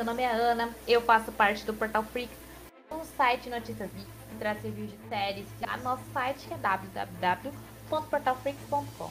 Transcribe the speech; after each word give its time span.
Meu 0.00 0.06
nome 0.06 0.22
é 0.22 0.32
Ana, 0.32 0.70
eu 0.88 1.02
faço 1.02 1.30
parte 1.30 1.66
do 1.66 1.74
Portal 1.74 2.02
Freaks, 2.02 2.38
um 2.90 3.04
site 3.04 3.42
de 3.42 3.50
notícias 3.50 3.90
geeks 3.90 4.08
que 4.30 4.36
traz 4.38 4.62
reviews 4.62 4.92
de 4.92 4.98
séries. 5.10 5.46
A 5.68 5.76
nosso 5.76 6.02
site 6.14 6.48
é 6.50 6.56
www.portalfreaks.com. 6.56 9.10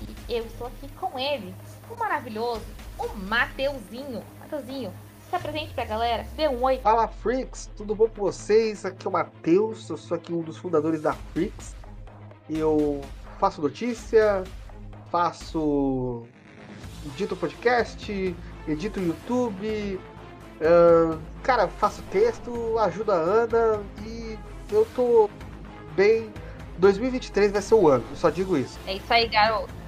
E 0.00 0.16
eu 0.34 0.46
estou 0.46 0.68
aqui 0.68 0.88
com 0.92 1.18
ele, 1.18 1.54
o 1.90 1.94
maravilhoso, 1.94 2.64
o 2.98 3.06
Mateuzinho. 3.18 4.24
Mateuzinho, 4.38 4.94
se 5.28 5.36
apresente 5.36 5.74
pra 5.74 5.84
galera, 5.84 6.26
dê 6.34 6.48
um 6.48 6.64
oi. 6.64 6.78
Fala 6.78 7.06
Freaks, 7.06 7.70
tudo 7.76 7.94
bom 7.94 8.08
com 8.08 8.22
vocês? 8.22 8.86
Aqui 8.86 9.06
é 9.06 9.10
o 9.10 9.12
Matheus, 9.12 9.90
eu 9.90 9.98
sou 9.98 10.16
aqui 10.16 10.32
um 10.32 10.40
dos 10.40 10.56
fundadores 10.56 11.02
da 11.02 11.12
Freaks. 11.12 11.76
Eu 12.48 13.02
faço 13.38 13.60
notícia, 13.60 14.42
faço 15.10 16.26
edito 17.04 17.36
podcast, 17.36 18.34
edito 18.66 19.00
YouTube, 19.00 20.00
cara, 21.42 21.68
faço 21.68 22.02
texto, 22.10 22.78
ajuda 22.78 23.14
a 23.14 23.16
Ana 23.16 23.80
e 24.04 24.38
eu 24.70 24.86
tô 24.94 25.28
bem. 25.94 26.32
2023 26.78 27.52
vai 27.52 27.60
ser 27.60 27.74
o 27.74 27.88
ano, 27.88 28.04
eu 28.10 28.16
só 28.16 28.30
digo 28.30 28.56
isso. 28.56 28.78
É 28.86 28.94
isso 28.94 29.12
aí, 29.12 29.28
garoto. 29.28 29.80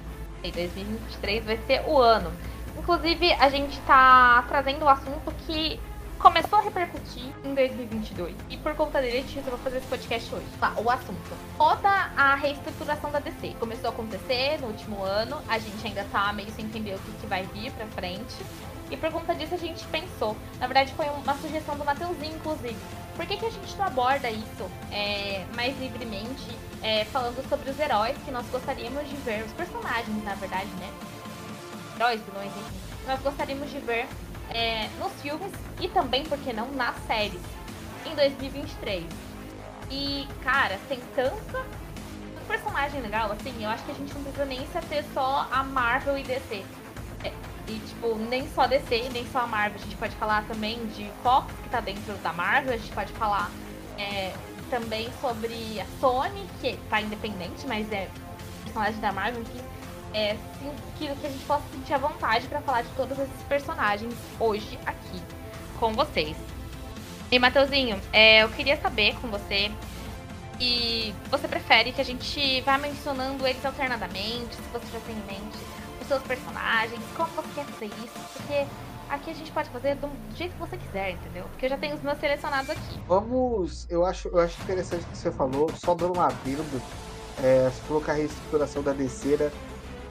2023 0.51 1.45
vai 1.45 1.57
ser 1.65 1.83
o 1.87 1.97
ano. 1.97 2.31
Inclusive, 2.77 3.33
a 3.33 3.49
gente 3.49 3.79
tá 3.81 4.43
trazendo 4.47 4.83
o 4.83 4.85
um 4.85 4.89
assunto 4.89 5.33
que 5.45 5.79
começou 6.19 6.59
a 6.59 6.61
repercutir 6.61 7.31
em 7.43 7.53
2022. 7.53 8.35
E 8.49 8.57
por 8.57 8.73
conta 8.75 9.01
dele, 9.01 9.17
a 9.17 9.21
gente 9.21 9.35
resolveu 9.35 9.59
fazer 9.59 9.77
esse 9.77 9.87
podcast 9.87 10.35
hoje. 10.35 10.45
Tá, 10.59 10.73
o 10.77 10.89
assunto. 10.89 11.37
Toda 11.57 11.89
a 11.89 12.35
reestruturação 12.35 13.11
da 13.11 13.19
DC 13.19 13.55
começou 13.59 13.89
a 13.89 13.93
acontecer 13.93 14.59
no 14.61 14.67
último 14.67 15.03
ano. 15.03 15.37
A 15.47 15.59
gente 15.59 15.85
ainda 15.85 16.05
tá 16.11 16.31
meio 16.33 16.49
sem 16.51 16.65
entender 16.65 16.95
o 16.95 16.99
que, 16.99 17.11
que 17.21 17.27
vai 17.27 17.43
vir 17.53 17.71
pra 17.71 17.85
frente. 17.87 18.35
E 18.93 18.97
por 18.97 19.11
conta 19.11 19.33
disso 19.33 19.55
a 19.55 19.57
gente 19.57 19.83
pensou. 19.87 20.37
Na 20.59 20.67
verdade, 20.67 20.93
foi 20.93 21.07
uma 21.09 21.33
sugestão 21.39 21.75
do 21.75 21.83
Mateuzinho, 21.83 22.35
inclusive. 22.35 22.77
Por 23.15 23.25
que, 23.25 23.37
que 23.37 23.45
a 23.47 23.49
gente 23.49 23.75
não 23.75 23.87
aborda 23.87 24.29
isso 24.29 24.69
é, 24.91 25.43
mais 25.55 25.75
livremente, 25.79 26.55
é, 26.83 27.03
falando 27.05 27.43
sobre 27.49 27.71
os 27.71 27.79
heróis 27.79 28.15
que 28.23 28.29
nós 28.29 28.45
gostaríamos 28.51 29.09
de 29.09 29.15
ver, 29.15 29.43
os 29.45 29.51
personagens, 29.53 30.23
na 30.23 30.35
verdade, 30.35 30.69
né? 30.79 30.93
Heróis, 31.95 32.21
vilões, 32.21 32.51
enfim. 32.55 32.77
Nós 33.07 33.19
gostaríamos 33.21 33.71
de 33.71 33.79
ver 33.79 34.07
é, 34.51 34.87
nos 34.99 35.11
filmes 35.23 35.51
e 35.81 35.87
também, 35.87 36.23
por 36.23 36.37
que 36.37 36.53
não, 36.53 36.69
nas 36.73 36.95
séries 37.07 37.41
em 38.05 38.13
2023. 38.13 39.05
E, 39.89 40.27
cara, 40.43 40.79
tem 40.87 40.99
tanta 41.15 41.65
personagem 42.47 43.01
legal, 43.01 43.31
assim, 43.31 43.55
eu 43.59 43.71
acho 43.71 43.83
que 43.85 43.91
a 43.91 43.95
gente 43.95 44.13
não 44.13 44.21
precisa 44.21 44.45
nem 44.45 44.67
se 44.67 44.77
ater 44.77 45.03
só 45.15 45.47
a 45.51 45.63
Marvel 45.63 46.15
e 46.15 46.23
DC. 46.23 46.63
É, 47.23 47.31
e, 47.67 47.79
tipo, 47.79 48.15
nem 48.15 48.47
só 48.49 48.67
DC, 48.67 49.09
nem 49.11 49.25
só 49.31 49.39
a 49.39 49.47
Marvel. 49.47 49.79
A 49.79 49.83
gente 49.83 49.95
pode 49.95 50.15
falar 50.15 50.43
também 50.47 50.85
de 50.87 51.09
Fox, 51.21 51.53
que 51.63 51.69
tá 51.69 51.79
dentro 51.79 52.13
da 52.15 52.33
Marvel. 52.33 52.73
A 52.73 52.77
gente 52.77 52.91
pode 52.91 53.11
falar 53.13 53.49
é, 53.97 54.33
também 54.69 55.09
sobre 55.21 55.79
a 55.79 55.85
Sony, 55.99 56.45
que 56.59 56.77
tá 56.89 57.01
independente, 57.01 57.65
mas 57.67 57.91
é 57.91 58.09
personagem 58.63 58.99
da 58.99 59.11
Marvel, 59.11 59.41
enfim 59.41 59.61
é, 60.13 60.37
que, 60.97 61.07
que 61.07 61.27
a 61.27 61.29
gente 61.29 61.43
possa 61.45 61.63
sentir 61.71 61.93
a 61.93 61.97
vontade 61.97 62.47
para 62.47 62.61
falar 62.61 62.83
de 62.83 62.89
todos 62.89 63.17
esses 63.17 63.43
personagens 63.49 64.13
hoje 64.39 64.77
aqui 64.85 65.21
com 65.79 65.93
vocês. 65.93 66.37
E 67.31 67.39
Mateuzinho, 67.39 67.99
é, 68.13 68.43
eu 68.43 68.49
queria 68.49 68.77
saber 68.77 69.15
com 69.15 69.27
você 69.27 69.71
e 70.59 71.13
você 71.31 71.47
prefere 71.47 71.91
que 71.91 71.99
a 71.99 72.05
gente 72.05 72.61
vá 72.61 72.77
mencionando 72.77 73.45
eles 73.47 73.65
alternadamente, 73.65 74.55
se 74.55 74.61
você 74.71 74.85
já 74.93 74.99
tem 74.99 75.15
em 75.15 75.25
mente 75.25 75.57
seus 76.07 76.23
personagens, 76.23 77.01
como 77.15 77.29
você 77.29 77.47
quer 77.55 77.65
fazer 77.65 77.85
isso, 77.85 78.19
porque 78.33 78.65
aqui 79.09 79.31
a 79.31 79.33
gente 79.33 79.51
pode 79.51 79.69
fazer 79.69 79.95
do 79.95 80.09
jeito 80.35 80.53
que 80.53 80.59
você 80.59 80.77
quiser, 80.77 81.11
entendeu? 81.11 81.43
Porque 81.51 81.65
eu 81.65 81.69
já 81.69 81.77
tenho 81.77 81.95
os 81.95 82.01
meus 82.01 82.17
selecionados 82.19 82.69
aqui. 82.69 82.99
Vamos, 83.07 83.87
eu 83.89 84.05
acho, 84.05 84.27
eu 84.29 84.39
acho 84.39 84.61
interessante 84.61 85.03
o 85.03 85.07
que 85.07 85.17
você 85.17 85.31
falou, 85.31 85.69
só 85.75 85.93
dando 85.93 86.13
uma 86.13 86.29
vírgula, 86.29 86.81
é, 87.41 87.69
você 87.69 87.81
falou 87.87 88.01
que 88.01 88.11
a 88.11 88.13
reestruturação 88.13 88.83
da 88.83 88.93
DC 88.93 89.51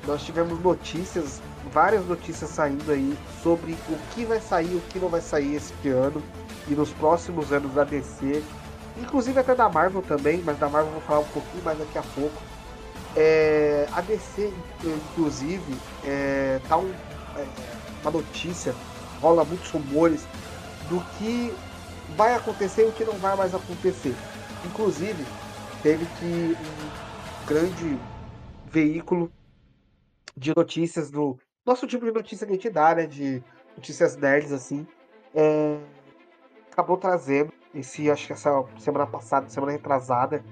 nós 0.07 0.23
tivemos 0.25 0.59
notícias, 0.61 1.41
várias 1.73 2.05
notícias 2.07 2.51
saindo 2.51 2.91
aí 2.91 3.17
sobre 3.43 3.73
o 3.89 3.97
que 4.13 4.25
vai 4.25 4.41
sair, 4.41 4.75
o 4.75 4.81
que 4.89 4.99
não 4.99 5.09
vai 5.09 5.21
sair 5.21 5.55
esse 5.55 5.89
ano 5.89 6.23
e 6.69 6.75
nos 6.75 6.91
próximos 6.91 7.53
anos 7.53 7.73
da 7.73 7.85
DC, 7.85 8.43
inclusive 9.01 9.39
até 9.39 9.55
da 9.55 9.69
Marvel 9.69 10.03
também, 10.03 10.43
mas 10.45 10.59
da 10.59 10.69
Marvel 10.69 10.91
eu 10.91 10.95
vou 10.95 11.03
falar 11.03 11.21
um 11.21 11.29
pouquinho 11.29 11.63
mais 11.63 11.79
daqui 11.79 11.99
a 11.99 12.03
pouco. 12.03 12.52
É, 13.17 13.87
a 13.93 14.01
DC, 14.01 14.53
inclusive, 14.83 15.77
é, 16.05 16.61
tá 16.69 16.79
um, 16.79 16.91
é, 17.37 17.47
uma 18.03 18.11
notícia, 18.11 18.75
rola 19.21 19.45
muitos 19.45 19.71
rumores 19.71 20.27
do 20.89 21.01
que 21.19 21.55
vai 22.17 22.35
acontecer 22.35 22.83
e 22.83 22.89
o 22.89 22.93
que 22.93 23.05
não 23.05 23.15
vai 23.15 23.37
mais 23.37 23.55
acontecer. 23.55 24.15
Inclusive, 24.65 25.25
teve 25.83 26.07
que 26.19 26.57
um 26.57 27.47
grande 27.47 27.99
veículo 28.67 29.31
de 30.37 30.55
notícias 30.57 31.11
do 31.11 31.39
nosso 31.65 31.87
tipo 31.87 32.05
de 32.05 32.13
notícia 32.13 32.47
que 32.47 32.53
a 32.53 32.57
gente 32.57 32.71
dá, 32.71 32.95
né? 32.95 33.07
De 33.07 33.43
notícias 33.77 34.17
nerds, 34.17 34.53
assim. 34.53 34.87
É, 35.35 35.79
acabou 36.71 36.97
trazendo 36.97 37.53
esse, 37.75 38.11
acho 38.11 38.27
que 38.27 38.33
essa 38.33 38.65
semana 38.79 39.07
passada, 39.07 39.49
semana 39.49 39.73
retrasada, 39.73 40.45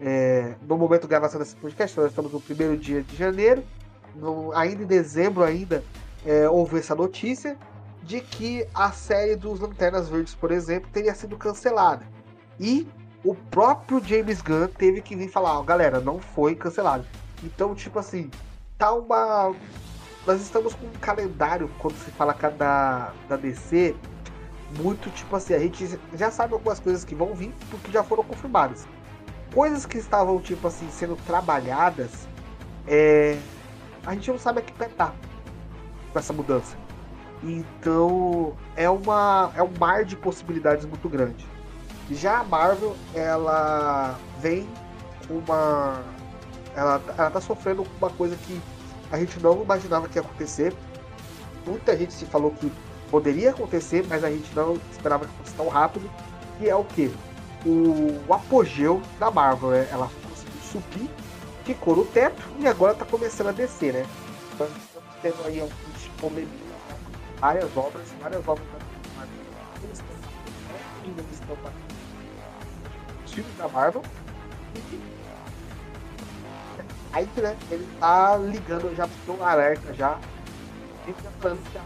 é, 0.00 0.54
no 0.66 0.76
momento 0.76 1.02
de 1.02 1.08
gravação 1.08 1.40
desse 1.40 1.56
podcast, 1.56 1.96
nós 1.98 2.10
estamos 2.10 2.32
no 2.32 2.40
primeiro 2.40 2.76
dia 2.76 3.02
de 3.02 3.16
janeiro, 3.16 3.64
no, 4.14 4.52
ainda 4.52 4.82
em 4.82 4.86
dezembro 4.86 5.42
ainda 5.42 5.82
é, 6.24 6.48
houve 6.48 6.78
essa 6.78 6.94
notícia 6.94 7.56
de 8.02 8.20
que 8.20 8.66
a 8.74 8.92
série 8.92 9.36
dos 9.36 9.60
Lanternas 9.60 10.08
Verdes, 10.08 10.34
por 10.34 10.50
exemplo, 10.50 10.88
teria 10.92 11.14
sido 11.14 11.36
cancelada. 11.36 12.06
E 12.58 12.88
o 13.24 13.34
próprio 13.34 14.02
James 14.02 14.40
Gunn 14.40 14.68
teve 14.68 15.02
que 15.02 15.16
vir 15.16 15.28
falar, 15.28 15.58
ó, 15.58 15.62
galera, 15.62 16.00
não 16.00 16.20
foi 16.20 16.54
cancelado. 16.54 17.04
Então, 17.42 17.74
tipo 17.74 17.98
assim, 17.98 18.30
tá 18.78 18.92
uma. 18.92 19.54
Nós 20.26 20.40
estamos 20.40 20.74
com 20.74 20.86
um 20.86 20.92
calendário, 21.00 21.70
quando 21.78 21.96
se 21.96 22.10
fala 22.12 22.32
da, 22.32 23.12
da 23.28 23.36
DC, 23.36 23.94
muito 24.78 25.10
tipo 25.10 25.36
assim, 25.36 25.54
a 25.54 25.58
gente 25.58 25.98
já 26.14 26.30
sabe 26.30 26.52
algumas 26.52 26.80
coisas 26.80 27.04
que 27.04 27.14
vão 27.14 27.34
vir 27.34 27.52
porque 27.70 27.90
já 27.92 28.02
foram 28.02 28.24
confirmadas. 28.24 28.86
Coisas 29.52 29.86
que 29.86 29.98
estavam, 29.98 30.38
tipo 30.40 30.66
assim, 30.66 30.88
sendo 30.90 31.16
trabalhadas, 31.24 32.28
é, 32.86 33.38
a 34.04 34.14
gente 34.14 34.30
não 34.30 34.38
sabe 34.38 34.60
a 34.60 34.62
que 34.62 34.72
tá 34.72 35.12
com 36.12 36.18
essa 36.18 36.32
mudança. 36.32 36.76
Então 37.42 38.56
é 38.74 38.88
uma 38.88 39.52
é 39.54 39.62
um 39.62 39.70
mar 39.78 40.04
de 40.04 40.16
possibilidades 40.16 40.84
muito 40.86 41.08
grande. 41.08 41.46
Já 42.10 42.38
a 42.38 42.44
Marvel, 42.44 42.96
ela 43.14 44.18
vem 44.40 44.68
uma 45.28 46.00
ela, 46.74 47.00
ela 47.16 47.30
tá 47.30 47.40
sofrendo 47.40 47.86
uma 47.98 48.10
coisa 48.10 48.36
que 48.36 48.60
a 49.10 49.18
gente 49.18 49.40
não 49.40 49.62
imaginava 49.62 50.08
que 50.08 50.18
ia 50.18 50.22
acontecer. 50.22 50.74
Muita 51.66 51.96
gente 51.96 52.12
se 52.12 52.24
falou 52.26 52.52
que 52.52 52.70
poderia 53.10 53.50
acontecer, 53.50 54.04
mas 54.08 54.22
a 54.22 54.30
gente 54.30 54.54
não 54.54 54.78
esperava 54.90 55.26
que 55.26 55.32
fosse 55.32 55.54
tão 55.54 55.68
rápido. 55.68 56.08
Que 56.58 56.68
é 56.68 56.74
o 56.74 56.84
que? 56.84 57.12
O, 57.64 58.22
o, 58.28 58.34
apogeu 58.34 59.02
da 59.18 59.30
Marvel, 59.30 59.70
né? 59.70 59.88
Ela 59.90 60.10
conseguiu 60.28 60.60
subir, 60.62 61.10
ficou 61.64 61.96
no 61.96 62.04
teto 62.04 62.42
e 62.58 62.66
agora 62.66 62.94
tá 62.94 63.04
começando 63.04 63.48
a 63.48 63.52
descer, 63.52 63.92
né? 63.92 64.06
Então 64.54 64.66
estamos 64.66 65.10
tendo 65.20 65.46
aí 65.46 65.60
alguns 65.60 65.96
várias 67.40 67.76
obras, 67.76 68.08
várias 68.20 68.48
obras 68.48 68.66
da 68.68 68.78
Marvel. 69.16 69.36
Estão 71.32 71.56
os 73.24 73.32
filmes 73.32 73.56
da 73.56 73.68
Marvel. 73.68 74.02
E 74.74 75.16
Aí, 77.12 77.28
né, 77.36 77.56
ele 77.70 77.88
tá 77.98 78.36
ligando, 78.36 78.94
já 78.94 79.06
ficou 79.06 79.38
um 79.38 79.44
alerta 79.44 79.94
já. 79.94 80.18
Ele 81.06 81.16
tá 81.22 81.30
falando 81.40 81.72
que 81.72 81.78
a 81.78 81.82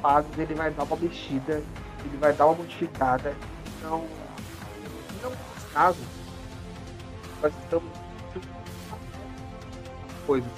fase 0.00 0.26
ele 0.38 0.54
vai 0.54 0.70
dar 0.70 0.84
uma 0.84 0.96
mexida, 0.96 1.62
ele 2.04 2.16
vai 2.18 2.32
dar 2.32 2.46
uma 2.46 2.54
modificada. 2.54 3.36
Então, 3.78 4.06
casos, 5.74 6.06
nós 7.42 7.52
estamos 7.62 7.90
coisas. 10.26 10.50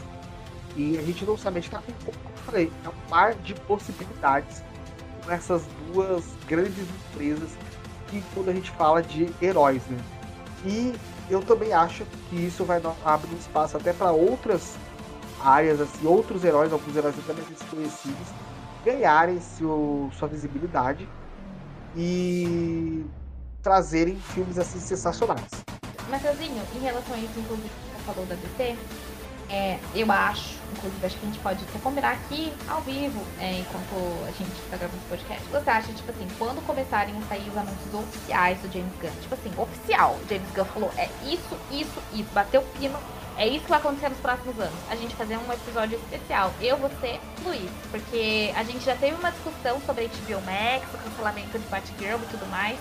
E 0.76 0.98
a 0.98 1.02
gente 1.02 1.24
não 1.24 1.36
sabe, 1.36 1.58
a 1.58 1.60
gente 1.62 1.70
tá 1.70 1.80
com, 1.80 1.92
como 1.92 2.34
eu 2.36 2.42
falei, 2.44 2.72
é 2.84 2.88
um 2.88 3.08
par 3.08 3.34
de 3.34 3.54
possibilidades 3.54 4.62
com 5.24 5.32
essas 5.32 5.66
duas 5.92 6.24
grandes 6.46 6.84
empresas 7.12 7.50
que 8.08 8.22
quando 8.34 8.50
a 8.50 8.52
gente 8.52 8.70
fala 8.72 9.02
de 9.02 9.28
heróis, 9.42 9.82
né? 9.86 9.98
E 10.64 10.94
eu 11.28 11.42
também 11.42 11.72
acho 11.72 12.04
que 12.28 12.36
isso 12.36 12.64
vai 12.64 12.80
abrir 13.04 13.34
espaço 13.36 13.76
até 13.76 13.92
para 13.92 14.12
outras 14.12 14.76
áreas, 15.42 15.80
assim, 15.80 16.06
outros 16.06 16.44
heróis, 16.44 16.72
alguns 16.72 16.94
heróis 16.94 17.18
até 17.18 17.32
mais 17.32 17.48
desconhecidos, 17.48 18.28
ganharem 18.84 19.40
seu, 19.40 20.10
sua 20.16 20.28
visibilidade 20.28 21.08
e 21.96 23.04
trazerem 23.66 24.16
filmes 24.32 24.58
assim 24.58 24.78
sensacionais. 24.78 25.50
Matheusinho, 26.08 26.62
em 26.76 26.78
relação 26.78 27.16
a 27.16 27.18
isso, 27.18 27.36
inclusive, 27.36 27.68
que 27.68 27.98
você 27.98 28.04
falou 28.04 28.24
da 28.26 28.36
DC, 28.36 28.76
É, 29.48 29.78
eu 29.94 30.10
acho, 30.10 30.56
inclusive, 30.72 31.06
acho 31.06 31.16
que 31.18 31.24
a 31.24 31.28
gente 31.28 31.38
pode 31.38 31.62
até 31.62 31.78
combinar 31.78 32.12
aqui 32.12 32.52
ao 32.66 32.80
vivo, 32.80 33.20
é, 33.38 33.60
enquanto 33.60 33.94
a 34.24 34.32
gente 34.32 34.50
tá 34.68 34.76
gravando 34.76 34.98
esse 34.98 35.08
podcast. 35.08 35.44
Você 35.50 35.70
acha, 35.70 35.92
tipo 35.92 36.10
assim, 36.10 36.26
quando 36.36 36.64
começarem 36.66 37.16
a 37.16 37.22
sair 37.28 37.48
os 37.48 37.56
anúncios 37.56 37.94
oficiais 37.94 38.58
do 38.58 38.72
James 38.72 38.92
Gunn, 39.00 39.10
tipo 39.20 39.34
assim, 39.34 39.52
oficial, 39.56 40.18
James 40.28 40.50
Gunn 40.52 40.64
falou, 40.64 40.90
é 40.96 41.08
isso, 41.24 41.56
isso, 41.70 42.02
isso, 42.12 42.28
bateu 42.34 42.60
o 42.60 42.64
pino, 42.76 42.98
é 43.38 43.46
isso 43.46 43.64
que 43.64 43.70
vai 43.70 43.78
acontecer 43.78 44.08
nos 44.08 44.18
próximos 44.18 44.58
anos. 44.58 44.74
A 44.90 44.96
gente 44.96 45.14
fazer 45.14 45.36
um 45.36 45.52
episódio 45.52 45.98
especial. 45.98 46.52
Eu, 46.60 46.76
você, 46.76 47.20
Luiz. 47.44 47.70
Porque 47.90 48.52
a 48.56 48.62
gente 48.62 48.84
já 48.84 48.96
teve 48.96 49.16
uma 49.16 49.30
discussão 49.30 49.80
sobre 49.82 50.08
HBO 50.08 50.40
Max, 50.42 50.94
o 50.94 50.98
cancelamento 50.98 51.58
de 51.58 51.66
Batgirl 51.68 52.18
e 52.18 52.26
tudo 52.30 52.46
mais 52.46 52.78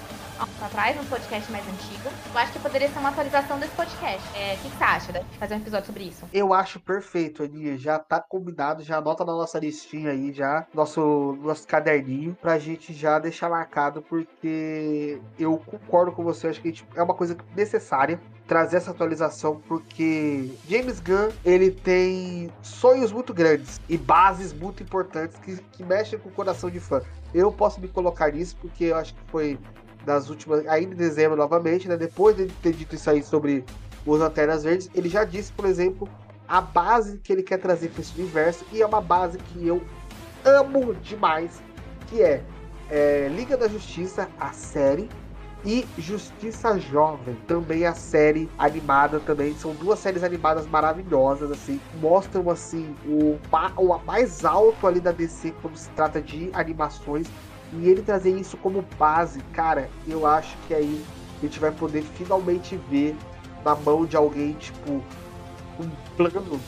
atrás, 0.61 0.95
no 0.97 1.05
podcast 1.05 1.49
mais 1.51 1.65
antigo. 1.67 2.09
Eu 2.33 2.37
acho 2.37 2.51
que 2.51 2.59
poderia 2.59 2.89
ser 2.89 2.99
uma 2.99 3.09
atualização 3.09 3.57
desse 3.59 3.73
podcast. 3.73 4.21
É, 4.37 4.55
o 4.55 4.57
que, 4.57 4.69
que 4.69 4.77
você 4.77 4.83
acha 4.83 5.13
de 5.13 5.37
fazer 5.37 5.55
um 5.55 5.57
episódio 5.57 5.85
sobre 5.85 6.03
isso? 6.03 6.25
Eu 6.33 6.53
acho 6.53 6.79
perfeito, 6.79 7.43
Aninha. 7.43 7.77
Já 7.77 7.99
tá 7.99 8.19
combinado, 8.19 8.83
já 8.83 8.97
anota 8.97 9.23
na 9.23 9.31
nossa 9.31 9.59
listinha 9.59 10.11
aí, 10.11 10.33
já, 10.33 10.65
nosso, 10.73 11.37
nosso 11.41 11.67
caderninho, 11.67 12.37
pra 12.41 12.59
gente 12.59 12.93
já 12.93 13.17
deixar 13.17 13.49
marcado, 13.49 14.01
porque 14.01 15.21
eu 15.39 15.57
concordo 15.59 16.11
com 16.11 16.23
você, 16.23 16.47
acho 16.47 16.61
que 16.61 16.69
gente, 16.69 16.87
é 16.95 17.01
uma 17.01 17.13
coisa 17.13 17.37
necessária 17.55 18.19
trazer 18.47 18.77
essa 18.77 18.91
atualização 18.91 19.61
porque 19.67 20.51
James 20.69 20.99
Gunn 20.99 21.29
ele 21.43 21.71
tem 21.71 22.51
sonhos 22.61 23.11
muito 23.11 23.33
grandes 23.33 23.79
e 23.89 23.97
bases 23.97 24.53
muito 24.53 24.83
importantes 24.83 25.37
que, 25.39 25.57
que 25.71 25.83
mexem 25.83 26.19
com 26.19 26.29
o 26.29 26.31
coração 26.31 26.69
de 26.69 26.79
fã. 26.79 27.01
Eu 27.33 27.51
posso 27.51 27.81
me 27.81 27.87
colocar 27.87 28.31
nisso 28.31 28.55
porque 28.61 28.85
eu 28.85 28.95
acho 28.95 29.13
que 29.13 29.21
foi 29.31 29.59
das 30.05 30.29
últimas, 30.29 30.65
ainda 30.67 30.93
em 30.93 30.97
dezembro 30.97 31.35
novamente, 31.35 31.87
né? 31.87 31.97
Depois 31.97 32.35
de 32.37 32.45
ter 32.45 32.73
dito 32.73 32.93
isso 32.93 33.09
aí 33.09 33.23
sobre 33.23 33.65
os 34.05 34.19
Lanternas 34.19 34.63
Verdes, 34.63 34.89
ele 34.93 35.09
já 35.09 35.23
disse, 35.23 35.51
por 35.51 35.65
exemplo, 35.65 36.07
a 36.47 36.61
base 36.61 37.17
que 37.17 37.33
ele 37.33 37.41
quer 37.41 37.57
trazer 37.57 37.89
para 37.89 38.01
esse 38.01 38.13
universo 38.19 38.63
e 38.71 38.81
é 38.81 38.85
uma 38.85 39.01
base 39.01 39.39
que 39.39 39.67
eu 39.67 39.81
amo 40.43 40.93
demais, 40.93 41.59
que 42.07 42.21
é, 42.21 42.43
é 42.91 43.27
Liga 43.35 43.57
da 43.57 43.67
Justiça, 43.67 44.29
a 44.39 44.51
série 44.51 45.09
e 45.65 45.83
Justiça 45.97 46.79
Jovem, 46.79 47.35
também 47.47 47.85
a 47.85 47.93
série 47.93 48.49
animada 48.57 49.19
também. 49.19 49.55
São 49.55 49.73
duas 49.73 49.97
séries 49.97 50.23
animadas 50.23 50.67
maravilhosas, 50.67 51.51
assim. 51.51 51.81
Mostram, 51.99 52.49
assim, 52.51 52.95
o, 53.05 53.39
o 53.77 53.97
mais 54.05 54.45
alto 54.45 54.85
ali 54.85 54.99
da 54.99 55.11
DC 55.11 55.53
quando 55.61 55.75
se 55.75 55.89
trata 55.89 56.21
de 56.21 56.51
animações. 56.53 57.27
E 57.73 57.89
ele 57.89 58.03
trazer 58.03 58.29
isso 58.37 58.55
como 58.57 58.85
base, 58.97 59.39
cara, 59.51 59.89
eu 60.07 60.27
acho 60.27 60.55
que 60.67 60.73
aí 60.73 61.03
a 61.39 61.41
gente 61.41 61.59
vai 61.59 61.71
poder 61.71 62.03
finalmente 62.03 62.77
ver 62.89 63.17
na 63.65 63.75
mão 63.75 64.05
de 64.05 64.15
alguém, 64.15 64.53
tipo, 64.53 65.01
um 65.79 65.89
plano, 66.15 66.59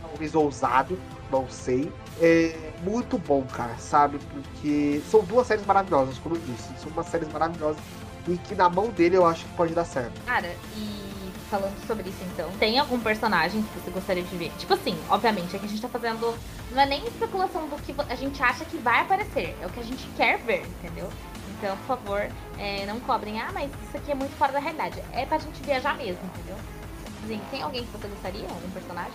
talvez 0.00 0.34
ousado, 0.34 0.98
não 1.30 1.48
sei. 1.50 1.92
É 2.20 2.72
muito 2.82 3.18
bom, 3.18 3.42
cara, 3.42 3.76
sabe? 3.78 4.18
Porque 4.32 5.02
são 5.10 5.22
duas 5.22 5.46
séries 5.46 5.66
maravilhosas, 5.66 6.18
como 6.18 6.34
eu 6.34 6.40
disse. 6.40 6.72
São 6.78 6.90
duas 6.92 7.06
séries 7.06 7.30
maravilhosas 7.30 7.82
e 8.28 8.36
que 8.38 8.54
na 8.54 8.68
mão 8.68 8.88
dele 8.90 9.16
eu 9.16 9.26
acho 9.26 9.44
que 9.44 9.54
pode 9.54 9.74
dar 9.74 9.84
certo. 9.84 10.20
Cara, 10.24 10.54
e 10.76 11.32
falando 11.50 11.86
sobre 11.86 12.08
isso 12.08 12.24
então, 12.32 12.50
tem 12.58 12.78
algum 12.78 12.98
personagem 12.98 13.62
que 13.62 13.80
você 13.80 13.90
gostaria 13.90 14.22
de 14.22 14.36
ver? 14.36 14.50
Tipo 14.58 14.74
assim, 14.74 14.98
obviamente, 15.10 15.54
aqui 15.54 15.66
a 15.66 15.68
gente 15.68 15.82
tá 15.82 15.88
fazendo. 15.88 16.34
Não 16.70 16.80
é 16.80 16.86
nem 16.86 17.06
especulação 17.06 17.68
do 17.68 17.76
que 17.82 17.94
a 18.08 18.14
gente 18.14 18.42
acha 18.42 18.64
que 18.64 18.78
vai 18.78 19.02
aparecer, 19.02 19.54
é 19.60 19.66
o 19.66 19.70
que 19.70 19.80
a 19.80 19.84
gente 19.84 20.06
quer 20.16 20.38
ver, 20.38 20.64
entendeu? 20.66 21.10
Então, 21.58 21.76
por 21.76 21.98
favor, 21.98 22.28
é, 22.58 22.86
não 22.86 22.98
cobrem, 23.00 23.40
ah, 23.40 23.50
mas 23.52 23.70
isso 23.82 23.96
aqui 23.96 24.10
é 24.10 24.14
muito 24.14 24.34
fora 24.36 24.52
da 24.52 24.58
realidade. 24.58 25.02
É 25.12 25.26
pra 25.26 25.38
gente 25.38 25.62
viajar 25.62 25.96
mesmo, 25.96 26.20
entendeu? 26.24 26.56
Assim, 27.24 27.40
tem 27.50 27.62
alguém 27.62 27.84
que 27.84 27.92
você 27.92 28.08
gostaria? 28.08 28.48
Algum 28.48 28.70
personagem? 28.70 29.12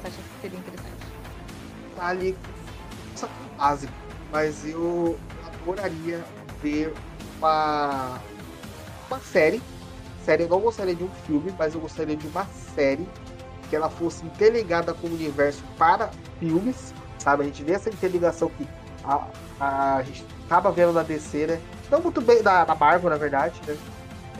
Você 0.00 0.08
acha 0.08 0.16
que 0.16 0.40
seria 0.40 0.58
interessante? 0.58 0.96
Tá 1.96 2.06
ali 2.06 2.36
básico, 3.58 3.92
mas 4.30 4.64
eu 4.64 5.18
adoraria 5.44 6.24
ver 6.62 6.94
uma, 7.38 8.18
uma 9.08 9.20
série 9.20 9.60
série, 10.26 10.42
eu 10.42 10.48
não 10.48 10.58
gostaria 10.58 10.94
de 10.94 11.04
um 11.04 11.10
filme, 11.24 11.54
mas 11.56 11.72
eu 11.72 11.80
gostaria 11.80 12.16
de 12.16 12.26
uma 12.26 12.44
série 12.74 13.06
que 13.70 13.76
ela 13.76 13.88
fosse 13.88 14.26
interligada 14.26 14.92
com 14.92 15.06
o 15.06 15.14
universo 15.14 15.62
para 15.78 16.10
filmes, 16.40 16.92
sabe? 17.18 17.44
A 17.44 17.46
gente 17.46 17.62
vê 17.62 17.72
essa 17.72 17.88
interligação 17.88 18.50
que 18.50 18.66
a, 19.04 19.28
a, 19.60 19.96
a 19.96 20.02
gente 20.02 20.24
acaba 20.46 20.72
vendo 20.72 20.92
na 20.92 21.04
DC, 21.04 21.46
né? 21.46 21.60
Não 21.88 22.00
muito 22.02 22.20
bem, 22.20 22.42
na, 22.42 22.66
na 22.66 22.74
Marvel, 22.74 23.08
na 23.08 23.16
verdade, 23.16 23.60
né? 23.66 23.76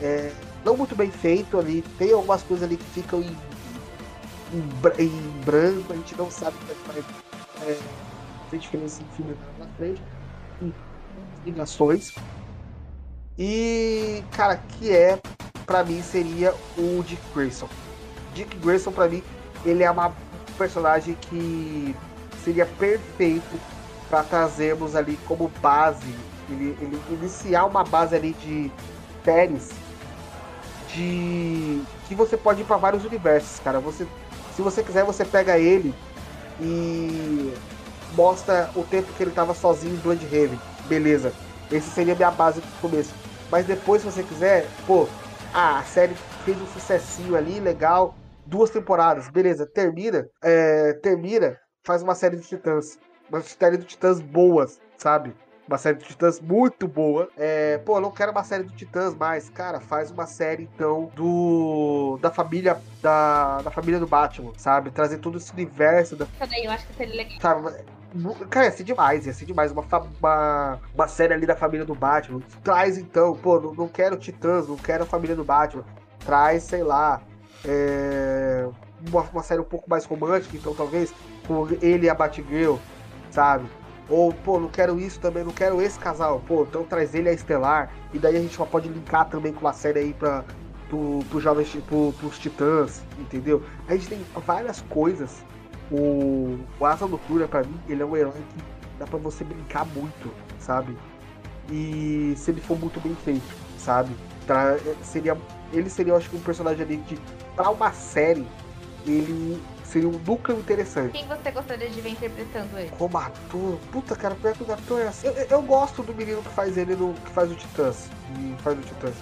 É, 0.03 0.33
não 0.65 0.77
muito 0.77 0.97
bem 0.97 1.11
feito 1.11 1.57
ali, 1.57 1.83
tem 1.97 2.13
algumas 2.13 2.43
coisas 2.43 2.65
ali 2.65 2.77
que 2.77 2.85
ficam 2.87 3.23
em, 3.23 3.37
em, 4.53 5.05
em 5.05 5.43
branco, 5.45 5.93
a 5.93 5.97
gente 5.97 6.17
não 6.17 6.31
sabe 6.31 6.57
é 6.69 6.75
que 6.75 7.03
vai 7.03 7.71
é, 7.71 7.79
ter 8.51 8.59
diferença 8.59 9.01
em 9.03 9.17
filme 9.17 9.37
na 9.59 9.67
frente, 9.77 10.03
ligações. 11.45 12.13
E, 13.39 14.25
cara, 14.33 14.57
que 14.57 14.91
é 14.91 15.19
para 15.67 15.85
mim 15.85 16.03
seria 16.03 16.55
o 16.79 17.03
Dick 17.03 17.23
Grayson. 17.35 17.69
Dick 18.35 18.57
Grayson 18.59 18.93
para 18.93 19.09
mim 19.09 19.23
ele 19.65 19.83
é 19.83 19.91
uma 19.91 20.13
personagem 20.57 21.17
que 21.23 21.95
seria 22.45 22.65
perfeito 22.65 23.61
para 24.09 24.23
trazermos 24.23 24.95
ali 24.95 25.19
como 25.27 25.51
base, 25.61 26.15
ele, 26.49 26.77
ele 26.81 27.03
iniciar 27.11 27.65
uma 27.65 27.83
base 27.83 28.15
ali 28.15 28.33
de 28.35 28.71
séries 29.25 29.71
de 30.95 31.83
que 32.09 32.15
você 32.15 32.37
pode 32.37 32.63
ir 32.63 32.65
para 32.65 32.77
vários 32.77 33.05
universos, 33.05 33.59
cara. 33.61 33.81
Você, 33.81 34.07
se 34.55 34.63
você 34.63 34.83
quiser, 34.83 35.05
você 35.05 35.25
pega 35.25 35.59
ele 35.59 35.93
e 36.61 37.53
mostra 38.15 38.71
o 38.75 38.83
tempo 38.83 39.13
que 39.13 39.23
ele 39.23 39.33
tava 39.33 39.53
sozinho 39.55 39.95
em 39.95 39.99
Bloodhaven. 39.99 40.59
Beleza. 40.89 41.33
Esse 41.71 41.91
seria 41.91 42.15
a 42.15 42.17
minha 42.17 42.31
base 42.31 42.61
no 42.61 42.89
começo. 42.89 43.13
Mas 43.51 43.67
depois, 43.67 44.03
se 44.03 44.11
você 44.11 44.23
quiser, 44.23 44.67
pô, 44.87 45.09
a 45.53 45.83
série 45.85 46.15
fez 46.45 46.61
um 46.61 46.67
sucessinho 46.67 47.37
ali, 47.37 47.61
legal. 47.61 48.15
Duas 48.45 48.71
temporadas, 48.71 49.29
beleza, 49.29 49.67
termina. 49.67 50.29
É, 50.43 50.93
termina, 50.95 51.59
faz 51.85 52.03
uma 52.03 52.15
série 52.15 52.37
de 52.37 52.47
Titãs. 52.47 52.99
Uma 53.29 53.41
série 53.41 53.77
de 53.77 53.85
Titãs 53.85 54.21
boas, 54.21 54.81
sabe? 54.97 55.35
Uma 55.67 55.79
série 55.79 55.99
de 55.99 56.05
Titãs 56.05 56.39
muito 56.41 56.87
boa. 56.87 57.29
É, 57.37 57.79
pô, 57.79 58.01
não 58.01 58.13
quero 58.13 58.31
uma 58.31 58.45
série 58.45 58.63
de 58.63 58.77
Titãs 58.77 59.17
mais. 59.17 59.51
Cara, 59.51 59.81
faz 59.81 60.13
uma 60.13 60.27
série 60.27 60.63
então 60.63 61.11
do. 61.17 62.19
Da 62.23 62.31
família. 62.31 62.81
Da, 63.03 63.63
da 63.63 63.71
família 63.73 63.99
do 63.99 64.07
Batman, 64.07 64.53
sabe? 64.57 64.93
Trazer 64.93 65.19
todo 65.19 65.39
esse 65.39 65.53
universo. 65.53 66.15
Da... 66.15 66.27
Eu 66.63 66.71
acho 66.71 66.87
que 66.87 66.95
seria 66.95 67.17
legal. 67.17 67.41
Sabe? 67.41 67.85
Cara, 68.51 68.67
ia 68.67 68.73
ser 68.73 68.85
demais, 68.85 69.27
ia 69.27 69.33
ser 69.33 69.45
demais. 69.45 69.73
Uma, 69.73 69.85
uma, 70.21 70.81
uma 70.95 71.09
série 71.09 71.35
ali 71.35 71.47
da 71.47 71.57
família 71.57 71.85
do 71.85 71.95
Batman. 71.95 72.41
Traz 72.63 72.99
então, 72.99 73.35
pô, 73.35 73.61
não, 73.61 73.75
não 73.75 73.89
quero 73.89 74.17
Titãs, 74.17 74.69
não 74.69 74.77
quero 74.77 75.05
a 75.05 75.07
família 75.07 75.37
do 75.37 75.45
Batman. 75.45 75.85
Traz, 76.25 76.65
sei 76.65 76.83
lá, 76.83 77.21
é, 77.65 78.69
uma, 79.09 79.23
uma 79.23 79.43
série 79.43 79.61
um 79.61 79.65
pouco 79.65 79.89
mais 79.89 80.05
romântica, 80.05 80.57
então 80.57 80.75
talvez 80.75 81.13
com 81.47 81.69
ele 81.81 82.07
e 82.07 82.11
a 82.11 82.15
Batgirl, 82.15 82.77
sabe? 83.31 83.67
Ou, 84.09 84.33
pô, 84.33 84.61
não 84.61 84.69
quero 84.69 84.99
isso 85.01 85.19
também, 85.19 85.43
não 85.45 85.53
quero 85.53 85.81
esse 85.83 85.99
casal. 85.99 86.41
Pô, 86.47 86.63
então 86.63 86.85
traz 86.85 87.15
ele 87.15 87.29
a 87.29 87.33
Estelar. 87.33 87.91
E 88.13 88.19
daí 88.19 88.37
a 88.37 88.41
gente 88.41 88.57
pode 88.57 88.89
linkar 88.89 89.29
também 89.29 89.53
com 89.53 89.61
uma 89.61 89.73
série 89.73 89.99
aí 89.99 90.15
pra, 90.15 90.45
pro, 90.89 91.21
pro 91.29 91.41
jovens, 91.41 91.75
pro, 91.87 92.13
pros 92.13 92.39
titãs, 92.39 93.03
entendeu? 93.19 93.63
A 93.89 93.95
gente 93.95 94.09
tem 94.09 94.27
várias 94.47 94.81
coisas 94.83 95.45
o, 95.91 96.59
o 96.79 96.85
Asa 96.85 97.07
Noturna, 97.07 97.47
pra 97.47 97.63
mim, 97.63 97.79
ele 97.89 98.03
é 98.03 98.07
um 98.07 98.17
herói 98.17 98.33
que 98.33 98.65
dá 98.99 99.07
pra 99.07 99.19
você 99.19 99.45
brincar 99.45 99.87
muito, 99.87 100.33
sabe? 100.59 100.97
E 101.71 102.35
se 102.37 102.51
ele 102.51 102.61
for 102.61 102.79
muito 102.79 103.01
bem 103.01 103.15
feito, 103.15 103.55
sabe? 103.79 104.15
Pra, 104.47 104.77
seria, 105.03 105.37
ele 105.73 105.91
seria, 105.91 106.13
eu 106.13 106.17
acho 106.17 106.31
que, 106.31 106.37
um 106.37 106.41
personagem 106.41 106.85
ali 106.85 106.99
que, 106.99 107.19
pra 107.55 107.71
uma 107.71 107.93
série, 107.93 108.47
ele 109.07 109.61
seria 109.85 110.09
um 110.09 110.19
núcleo 110.27 110.59
interessante. 110.59 111.13
Quem 111.13 111.27
você 111.27 111.51
gostaria 111.51 111.89
de 111.89 112.01
ver 112.01 112.11
interpretando 112.11 112.79
ele? 112.79 112.91
Como 112.99 113.17
ator? 113.19 113.79
Puta, 113.93 114.17
cara, 114.17 114.35
pior 114.35 114.55
que 114.55 114.63
o 114.63 114.73
ator 114.73 115.01
é 115.01 115.09
assim. 115.09 115.29
Eu, 115.29 115.35
eu, 115.35 115.63
gosto 115.63 116.03
do 116.03 116.15
menino 116.15 116.43
que 116.43 116.51
faz 116.51 116.77
ele 116.77 116.95
no. 116.95 117.15
que 117.15 117.31
faz 117.31 117.51
o 117.51 117.55
Titãs. 117.55 118.09
Que 118.27 118.63
faz 118.63 118.79
o 118.79 118.83
Titãs. 118.83 119.15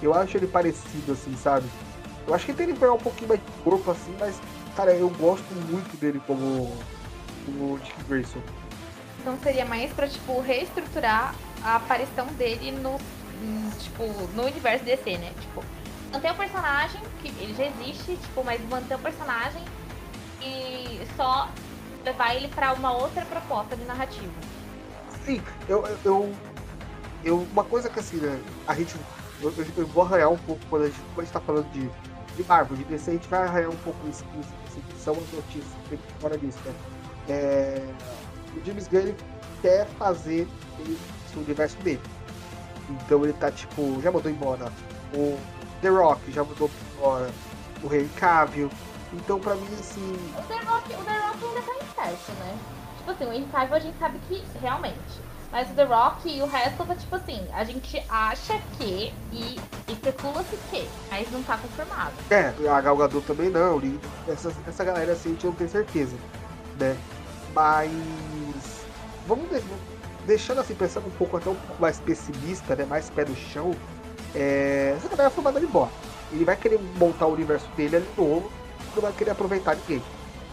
Eu 0.00 0.14
acho 0.14 0.36
ele 0.36 0.46
parecido, 0.46 1.12
assim, 1.12 1.34
sabe? 1.36 1.66
Eu 2.26 2.34
acho 2.34 2.44
que 2.44 2.52
ele 2.52 2.58
tem 2.58 2.74
que 2.74 2.80
pegar 2.80 2.92
um 2.92 2.98
pouquinho 2.98 3.28
mais 3.28 3.40
de 3.40 3.46
corpo, 3.62 3.90
assim, 3.90 4.14
mas 4.18 4.40
Cara, 4.76 4.94
eu 4.94 5.08
gosto 5.10 5.54
muito 5.70 5.98
dele 5.98 6.20
como, 6.26 6.74
como 7.44 7.78
Dick 7.78 8.04
Grayson. 8.04 8.40
Então 9.20 9.38
seria 9.42 9.64
mais 9.64 9.92
pra, 9.92 10.08
tipo, 10.08 10.40
reestruturar 10.40 11.34
a 11.62 11.76
aparição 11.76 12.26
dele 12.38 12.72
no, 12.72 12.98
tipo, 13.78 14.04
no 14.34 14.44
universo 14.44 14.84
DC, 14.84 15.18
né? 15.18 15.32
Tipo, 15.40 15.62
manter 16.12 16.30
o 16.32 16.34
personagem, 16.34 17.00
que 17.20 17.28
ele 17.28 17.54
já 17.54 17.66
existe, 17.66 18.16
tipo, 18.16 18.42
mas 18.44 18.60
manter 18.68 18.94
o 18.94 18.98
personagem 18.98 19.62
e 20.40 21.06
só 21.16 21.48
levar 22.04 22.34
ele 22.34 22.48
pra 22.48 22.72
uma 22.72 22.92
outra 22.92 23.24
proposta 23.24 23.76
de 23.76 23.84
narrativa. 23.84 24.32
Sim, 25.24 25.40
eu, 25.68 25.86
eu, 26.04 26.34
eu 27.22 27.46
uma 27.52 27.62
coisa 27.62 27.88
que 27.88 28.00
assim, 28.00 28.16
né, 28.16 28.40
a 28.66 28.74
gente, 28.74 28.96
eu, 29.40 29.52
eu 29.76 29.86
vou 29.86 30.02
arranhar 30.02 30.30
um 30.30 30.38
pouco 30.38 30.60
quando 30.68 30.82
a 30.82 30.86
gente, 30.86 31.00
quando 31.14 31.20
a 31.20 31.24
gente 31.24 31.32
tá 31.32 31.40
falando 31.40 31.70
de 31.70 31.88
de 32.36 32.44
Marvel, 32.44 32.76
de 32.76 32.84
DC, 32.84 33.10
a 33.10 33.14
gente 33.14 33.28
vai 33.28 33.42
arranhar 33.42 33.70
um 33.70 33.76
pouco 33.76 34.08
isso, 34.08 34.24
isso, 34.40 34.52
isso 34.68 34.82
são 34.98 35.14
as 35.14 35.32
notícias 35.32 35.72
fora 36.20 36.38
disso, 36.38 36.58
né? 36.64 36.74
É, 37.28 37.86
o 38.56 38.64
James 38.64 38.88
Gunn 38.88 39.14
quer 39.60 39.86
fazer 39.98 40.48
esse 40.80 41.36
universo 41.36 41.76
dele. 41.78 42.00
Então 42.90 43.24
ele 43.24 43.32
tá 43.34 43.50
tipo, 43.50 44.00
já 44.02 44.10
mandou 44.10 44.30
embora 44.30 44.72
o 45.14 45.38
The 45.80 45.88
Rock, 45.88 46.32
já 46.32 46.44
mandou 46.44 46.70
embora 46.96 47.30
o 47.82 47.86
Henry 47.86 48.08
Cavill. 48.16 48.70
Então 49.12 49.38
pra 49.38 49.54
mim 49.54 49.68
assim. 49.78 50.16
O 50.36 50.42
The 50.42 50.58
Rock, 50.64 50.94
o 50.94 51.04
The 51.04 51.18
Rock 51.18 51.44
ainda 51.44 51.62
tá 51.62 51.72
incerto, 51.76 52.32
né? 52.40 52.58
Tipo 52.98 53.10
assim, 53.10 53.24
o 53.24 53.32
Henry 53.32 53.48
Cavill 53.50 53.74
a 53.74 53.80
gente 53.80 53.98
sabe 53.98 54.18
que 54.28 54.44
realmente 54.60 54.98
mas 55.52 55.70
o 55.70 55.74
The 55.74 55.84
Rock 55.84 56.34
e 56.34 56.40
o 56.40 56.46
resto 56.46 56.84
tá 56.84 56.96
tipo 56.96 57.14
assim, 57.14 57.46
a 57.52 57.62
gente 57.62 58.02
acha 58.08 58.58
que 58.78 59.12
e 59.30 59.60
especula-se 59.86 60.56
que, 60.70 60.88
mas 61.10 61.30
não 61.30 61.42
tá 61.42 61.58
confirmado. 61.58 62.14
É, 62.30 62.54
a 62.68 62.80
Gal 62.80 62.96
Gadot 62.96 63.26
também 63.26 63.50
não, 63.50 63.80
essa, 64.26 64.50
essa 64.66 64.82
galera 64.82 65.12
assim 65.12 65.28
a 65.28 65.32
gente 65.32 65.44
não 65.44 65.52
tem 65.52 65.68
certeza, 65.68 66.16
né? 66.80 66.96
Mas 67.54 67.92
vamos 69.26 69.46
deixando 70.26 70.62
assim, 70.62 70.74
pensando 70.74 71.06
um 71.06 71.10
pouco 71.10 71.36
até 71.36 71.50
um 71.50 71.54
pouco 71.54 71.82
mais 71.82 72.00
pessimista, 72.00 72.74
né? 72.74 72.86
Mais 72.86 73.10
pé 73.10 73.26
no 73.26 73.36
chão, 73.36 73.76
é, 74.34 74.94
essa 74.96 75.08
galera 75.08 75.28
foi 75.28 75.44
mandada 75.44 75.64
embora. 75.64 75.90
Ele 76.32 76.46
vai 76.46 76.56
querer 76.56 76.80
montar 76.98 77.26
o 77.26 77.34
universo 77.34 77.68
dele 77.76 77.96
ali 77.96 78.08
novo, 78.16 78.50
não 78.94 79.02
vai 79.02 79.12
querer 79.12 79.32
aproveitar 79.32 79.76
ninguém. 79.76 80.02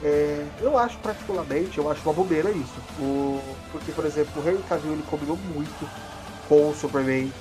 É, 0.01 0.47
eu 0.61 0.77
acho 0.77 0.97
particularmente, 0.99 1.77
eu 1.77 1.89
acho 1.89 2.01
uma 2.03 2.13
bobeira 2.13 2.49
isso. 2.51 2.79
O, 2.99 3.41
porque, 3.71 3.91
por 3.91 4.05
exemplo, 4.05 4.41
o 4.41 4.47
Henry 4.47 4.63
Cavill 4.63 4.93
ele 4.93 5.03
combinou 5.03 5.35
muito 5.37 5.89
com 6.47 6.69
o 6.69 6.73
Superman. 6.73 7.31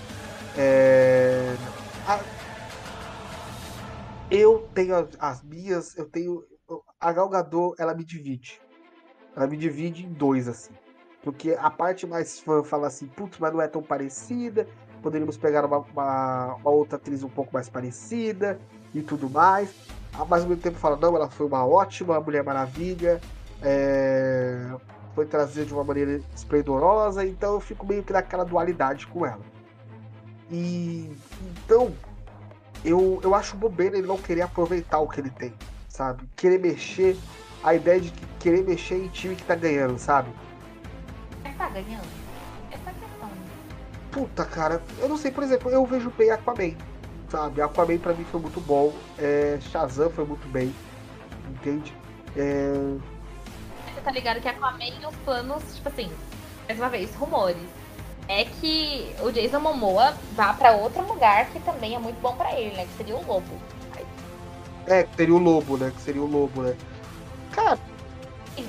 É, 0.57 1.55
a, 2.07 2.21
eu 4.31 4.69
tenho 4.75 4.97
as, 4.97 5.09
as, 5.21 5.43
minhas, 5.43 5.97
eu 5.97 6.07
tenho. 6.07 6.45
A 7.01 7.13
Gal 7.13 7.29
Gadot, 7.29 7.77
ela 7.79 7.95
me 7.95 8.05
divide. 8.05 8.61
Ela 9.37 9.47
me 9.47 9.57
divide 9.57 10.05
em 10.05 10.13
dois, 10.13 10.49
assim. 10.49 10.73
Porque 11.23 11.57
a 11.59 11.71
parte 11.71 12.07
mais 12.07 12.41
fã 12.41 12.63
fala 12.65 12.89
assim, 12.89 13.07
putz, 13.07 13.39
mas 13.39 13.53
não 13.53 13.63
é 13.63 13.69
tão 13.69 13.83
parecida. 13.83 14.67
Poderíamos 15.01 15.37
pegar 15.37 15.65
uma, 15.65 15.79
uma, 15.79 16.55
uma 16.57 16.71
outra 16.71 16.97
atriz 16.97 17.23
um 17.23 17.29
pouco 17.29 17.55
mais 17.55 17.69
parecida 17.69 18.61
e 18.93 19.01
tudo 19.01 19.31
mais 19.31 19.71
ao 20.13 20.27
mesmo 20.27 20.57
tempo 20.57 20.79
fala, 20.79 20.97
não, 20.97 21.15
ela 21.15 21.29
foi 21.29 21.47
uma 21.47 21.67
ótima 21.67 22.21
Mulher 22.21 22.43
Maravilha, 22.43 23.21
é, 23.63 24.71
foi 25.15 25.27
trazida 25.27 25.67
de 25.67 25.75
uma 25.75 25.85
maneira 25.85 26.21
esplendorosa, 26.35 27.25
então 27.27 27.55
eu 27.55 27.61
fico 27.61 27.87
meio 27.87 28.03
que 28.03 28.13
naquela 28.13 28.45
dualidade 28.45 29.07
com 29.07 29.27
ela. 29.27 29.41
E 30.51 31.11
então 31.41 31.93
eu, 32.85 33.21
eu 33.23 33.35
acho 33.35 33.57
bobeira 33.57 33.99
ele 33.99 34.07
não 34.07 34.17
querer 34.17 34.43
aproveitar 34.43 34.99
o 35.01 35.09
que 35.09 35.21
ele 35.21 35.31
tem, 35.31 35.53
sabe? 35.89 36.23
Querer 36.37 36.59
mexer, 36.59 37.17
a 37.63 37.75
ideia 37.75 38.01
de 38.01 38.11
querer 38.39 38.65
mexer 38.65 38.97
em 38.97 39.09
time 39.09 39.35
que 39.35 39.45
tá 39.45 39.55
ganhando, 39.55 39.99
sabe? 39.99 40.31
Mas 41.43 41.57
tá 41.57 41.69
ganhando? 41.69 42.07
Essa 42.71 42.91
questão. 42.93 43.31
Puta, 44.11 44.45
cara, 44.45 44.81
eu 45.01 45.09
não 45.09 45.17
sei, 45.17 45.31
por 45.31 45.43
exemplo, 45.43 45.71
eu 45.71 45.85
vejo 45.85 46.11
bem 46.11 46.31
Aquaman 46.31 46.75
sabe? 47.31 47.61
Aquaman 47.61 47.99
pra 47.99 48.15
mim 48.15 48.25
foi 48.25 48.41
muito 48.41 48.61
bom, 48.61 48.93
é, 49.19 49.59
Shazam 49.71 50.11
foi 50.11 50.25
muito 50.25 50.47
bem, 50.49 50.75
entende? 51.51 51.95
É... 52.37 52.73
Você 53.95 54.01
tá 54.03 54.11
ligado 54.11 54.41
que 54.41 54.49
Aquaman, 54.49 55.09
os 55.09 55.17
planos, 55.17 55.63
tipo 55.75 55.89
assim, 55.89 56.11
mais 56.67 56.79
uma 56.79 56.89
vez, 56.89 57.15
rumores, 57.15 57.57
é 58.29 58.45
que 58.45 59.15
o 59.23 59.31
Jason 59.31 59.61
Momoa 59.61 60.15
vá 60.35 60.53
pra 60.53 60.73
outro 60.73 61.07
lugar 61.07 61.47
que 61.47 61.61
também 61.61 61.95
é 61.95 61.99
muito 61.99 62.21
bom 62.21 62.35
pra 62.37 62.53
ele, 62.59 62.77
né? 62.77 62.85
Que 62.85 62.97
seria 62.99 63.17
o 63.17 63.27
Lobo. 63.27 63.59
É, 64.87 65.03
que 65.03 65.17
seria 65.17 65.35
o 65.35 65.39
Lobo, 65.39 65.77
né? 65.77 65.93
Que 65.95 66.03
seria 66.03 66.23
o 66.23 66.27
Lobo, 66.27 66.63
né? 66.63 66.77
Cara... 67.53 67.79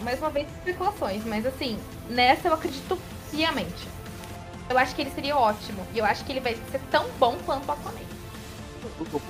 Mais 0.03 0.19
uma 0.19 0.29
vez, 0.29 0.47
especulações, 0.59 1.25
mas 1.25 1.45
assim, 1.47 1.79
nessa 2.09 2.47
eu 2.47 2.53
acredito 2.53 2.97
piamente. 3.31 3.87
Eu 4.69 4.77
acho 4.77 4.93
que 4.93 5.01
ele 5.01 5.09
seria 5.11 5.35
ótimo. 5.35 5.85
E 5.95 5.97
eu 5.97 6.05
acho 6.05 6.23
que 6.23 6.31
ele 6.31 6.39
vai 6.39 6.55
ser 6.71 6.79
tão 6.91 7.07
bom 7.19 7.35
quanto 7.43 7.67
o 7.67 7.71
Aquaman 7.71 8.18
eu, 8.99 9.21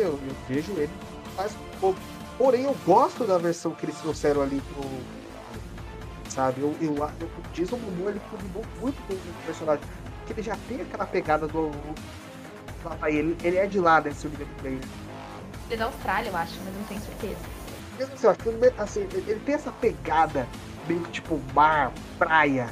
eu, 0.00 0.20
eu 0.26 0.36
vejo 0.48 0.72
ele 0.72 0.90
faz 1.36 1.52
um 1.52 1.78
pouco. 1.80 2.00
Porém, 2.38 2.64
eu 2.64 2.76
gosto 2.84 3.24
da 3.24 3.38
versão 3.38 3.72
que 3.72 3.86
eles 3.86 3.96
trouxeram 3.98 4.42
ali 4.42 4.60
pro. 4.72 4.84
Sabe? 6.28 6.60
Eu, 6.60 6.74
eu, 6.80 6.96
eu, 6.96 7.26
o 7.26 7.52
Jason 7.52 7.76
Momoa 7.76 8.10
ele 8.10 8.20
combinou 8.30 8.64
muito 8.80 9.00
com 9.06 9.14
o 9.14 9.46
personagem. 9.46 9.84
Porque 10.18 10.32
ele 10.32 10.42
já 10.42 10.56
tem 10.68 10.80
aquela 10.80 11.06
pegada 11.06 11.46
do. 11.46 11.70
do. 11.70 13.06
Ele, 13.06 13.36
ele 13.42 13.56
é 13.56 13.66
de 13.66 13.78
lá, 13.78 14.00
né? 14.00 14.10
Se 14.12 14.26
eu 14.26 14.30
me. 14.32 14.38
Ele 14.64 14.80
é 15.70 15.76
da 15.76 15.86
Austrália, 15.86 16.28
eu 16.28 16.36
acho, 16.36 16.54
mas 16.64 16.74
não 16.74 16.84
tenho 16.84 17.00
certeza. 17.00 17.36
Mesmo 17.98 18.14
assim, 18.14 18.26
eu 18.26 18.30
acho 18.30 18.40
que 18.40 18.48
ele, 18.48 18.74
assim, 18.76 19.00
ele 19.00 19.40
tem 19.40 19.54
essa 19.54 19.72
pegada 19.72 20.48
meio 20.88 21.00
tipo 21.04 21.40
mar, 21.54 21.92
praia, 22.18 22.68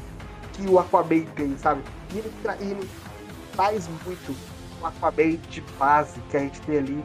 que 0.53 0.67
o 0.67 0.79
Aquaman 0.79 1.25
tem, 1.37 1.57
sabe? 1.57 1.83
E 2.13 2.19
ele, 2.19 2.33
ele 2.61 2.91
faz 3.55 3.89
muito 4.05 4.37
o 4.83 4.87
Aquaman 4.87 5.37
de 5.49 5.61
base 5.79 6.21
que 6.31 6.37
a 6.37 6.41
gente 6.41 6.61
tem 6.63 6.79
ali 6.79 7.05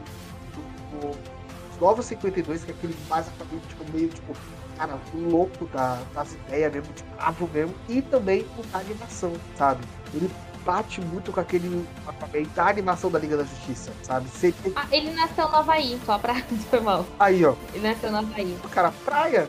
os 1.02 1.80
Novos 1.80 2.06
52, 2.06 2.64
que 2.64 2.72
é 2.72 2.74
aquele 2.74 2.96
base 3.08 3.30
Aquaman 3.30 3.60
tipo, 3.68 3.92
meio 3.92 4.08
tipo, 4.08 4.34
cara, 4.76 4.98
louco 5.14 5.66
da, 5.66 6.00
das 6.14 6.32
ideias 6.32 6.72
mesmo, 6.72 6.92
de 6.92 7.02
bravo 7.14 7.48
mesmo, 7.52 7.74
e 7.88 8.02
também 8.02 8.44
a 8.72 8.78
animação, 8.78 9.32
sabe? 9.56 9.84
Ele 10.12 10.30
bate 10.64 11.00
muito 11.00 11.32
com 11.32 11.40
aquele 11.40 11.86
Aquaman 12.06 12.48
da 12.54 12.68
animação 12.68 13.10
da 13.10 13.18
Liga 13.18 13.36
da 13.36 13.44
Justiça, 13.44 13.92
sabe? 14.02 14.28
Sempre... 14.28 14.72
Ah, 14.74 14.86
ele 14.90 15.12
nasceu 15.12 15.48
no 15.48 15.56
Havaí, 15.56 16.00
só 16.04 16.18
pra 16.18 16.34
irmão. 16.72 17.06
Aí, 17.18 17.44
ó. 17.44 17.54
Ele 17.72 17.88
nasceu 17.88 18.10
no 18.10 18.18
Havaí. 18.18 18.58
O 18.64 18.68
cara, 18.68 18.92
praia, 19.04 19.48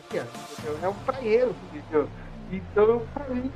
é 0.82 0.88
um 0.88 0.94
praieiro, 0.94 1.54
entendeu? 1.74 2.08
Então, 2.52 3.02
pra 3.14 3.24
mim, 3.26 3.50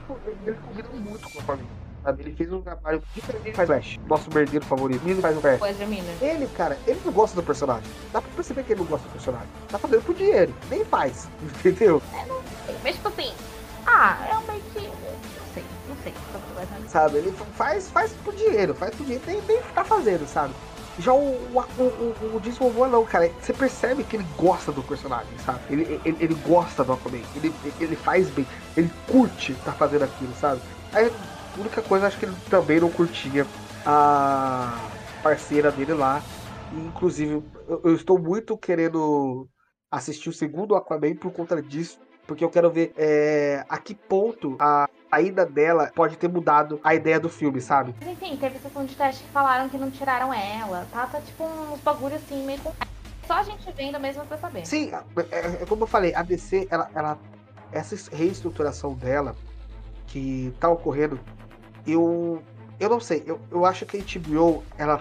ele 0.47 0.59
combina 0.59 0.89
muito 0.91 1.31
com 1.31 1.39
o 1.39 1.43
Aquaman 1.43 1.84
sabe? 2.05 2.23
Ele 2.23 2.37
fez 2.37 2.53
um 2.53 2.61
trabalho 2.61 3.03
diferente 3.15 3.53
faz 3.53 3.67
Flash. 3.67 4.01
Nosso 4.07 4.31
merdeiro 4.33 4.65
favorito. 4.65 5.01
Ele 5.05 5.21
faz 5.21 5.37
o 5.37 5.41
Flash. 5.41 5.61
Ele, 6.21 6.47
cara, 6.57 6.79
ele 6.87 7.01
não 7.05 7.13
gosta 7.13 7.35
do 7.35 7.43
personagem. 7.43 7.91
Dá 8.13 8.21
pra 8.21 8.31
perceber 8.37 8.63
que 8.63 8.73
ele 8.73 8.81
não 8.81 8.87
gosta 8.87 9.09
do 9.09 9.13
personagem. 9.13 9.49
Tá 9.69 9.79
fazendo 9.79 10.03
por 10.05 10.15
dinheiro. 10.15 10.55
Nem 10.71 10.85
faz. 10.85 11.29
Entendeu? 11.65 12.03
É, 12.13 12.27
não 12.27 12.43
sei. 12.67 12.77
Mas 12.83 12.95
tipo 12.95 13.09
assim. 13.09 13.33
Ah, 13.87 14.19
realmente. 14.27 14.63
Não 14.77 15.55
sei, 15.55 15.65
não 15.89 15.97
sei. 16.03 16.15
Sabe, 16.89 17.19
ele 17.19 17.33
faz, 17.57 17.91
faz 17.91 18.13
por 18.25 18.35
dinheiro, 18.35 18.75
faz 18.75 18.95
por 18.95 19.05
dinheiro, 19.05 19.25
nem, 19.27 19.41
nem 19.43 19.61
tá 19.75 19.85
fazendo, 19.85 20.27
sabe? 20.27 20.55
Já 20.99 21.13
o, 21.13 21.19
o, 21.19 21.83
o, 21.83 22.81
o 22.81 22.89
não, 22.89 23.05
cara. 23.05 23.29
Você 23.41 23.53
percebe 23.53 24.05
que 24.05 24.17
ele 24.17 24.27
gosta 24.39 24.71
do 24.71 24.83
personagem, 24.83 25.37
sabe? 25.45 25.59
Ele, 25.69 26.01
ele, 26.05 26.17
ele 26.21 26.35
gosta 26.47 26.85
do 26.85 26.93
Aquaman. 26.93 27.21
Ele, 27.35 27.53
ele 27.81 27.97
faz 27.97 28.31
bem. 28.31 28.47
Ele 28.77 28.91
curte 29.11 29.55
tá 29.65 29.73
fazendo 29.73 30.05
aquilo, 30.05 30.33
sabe? 30.41 30.61
Aí 30.93 31.11
a 31.57 31.61
única 31.61 31.83
coisa, 31.83 32.07
acho 32.07 32.19
que 32.19 32.25
ele 32.25 32.35
também 32.51 32.81
não 32.81 32.91
curtia 32.91 33.47
a 33.87 34.91
parceira 35.23 35.71
dele 35.71 35.95
lá. 35.95 36.23
Inclusive, 36.73 37.43
eu, 37.69 37.81
eu, 37.85 37.95
estou 37.95 38.19
muito 38.19 38.57
querendo 38.59 39.49
assistir 39.91 40.29
o 40.29 40.33
segundo 40.33 40.75
Aquaman 40.75 41.15
por 41.15 41.33
conta 41.33 41.63
disso. 41.63 41.99
Porque 42.27 42.43
eu 42.43 42.49
quero 42.49 42.71
ver 42.71 42.93
é, 42.97 43.65
a 43.69 43.77
que 43.77 43.95
ponto 43.95 44.57
a 44.59 44.89
saída 45.11 45.45
dela 45.45 45.93
pode 45.95 46.17
ter 46.17 46.27
mudado 46.27 46.81
a 46.83 46.95
ideia 46.95 47.21
do 47.21 47.29
filme, 47.29 47.61
sabe? 47.61 47.95
Mas 48.01 48.09
enfim, 48.09 48.35
teve 48.37 48.59
sessão 48.59 48.85
de 48.87 48.97
teste 48.97 49.23
que 49.23 49.29
falaram 49.29 49.69
que 49.69 49.77
não 49.77 49.91
tiraram 49.91 50.33
ela. 50.33 50.87
Tá, 50.91 51.07
tá 51.07 51.21
tipo 51.21 51.45
uns 51.45 51.81
bagulho 51.81 52.17
assim, 52.17 52.45
meio 52.47 52.59
com. 52.61 52.73
Só 53.27 53.35
a 53.35 53.43
gente 53.43 53.71
vendo 53.73 54.01
mesmo 54.01 54.25
pra 54.25 54.39
saber. 54.39 54.67
Sim, 54.67 54.91
é, 54.91 55.37
é, 55.37 55.63
é 55.63 55.67
como 55.67 55.83
eu 55.83 55.87
falei, 55.87 56.15
a 56.15 56.23
DC, 56.23 56.67
ela, 56.71 56.91
ela, 56.95 57.19
essa 57.71 57.95
reestruturação 58.15 58.95
dela 58.95 59.37
que 60.07 60.55
tá 60.59 60.71
ocorrendo 60.71 61.21
eu 61.87 62.43
eu 62.79 62.89
não 62.89 63.01
sei, 63.01 63.23
eu, 63.27 63.41
eu 63.51 63.65
acho 63.65 63.87
que 63.87 63.97
a 63.97 64.21
HBO 64.21 64.65
ela 64.77 65.01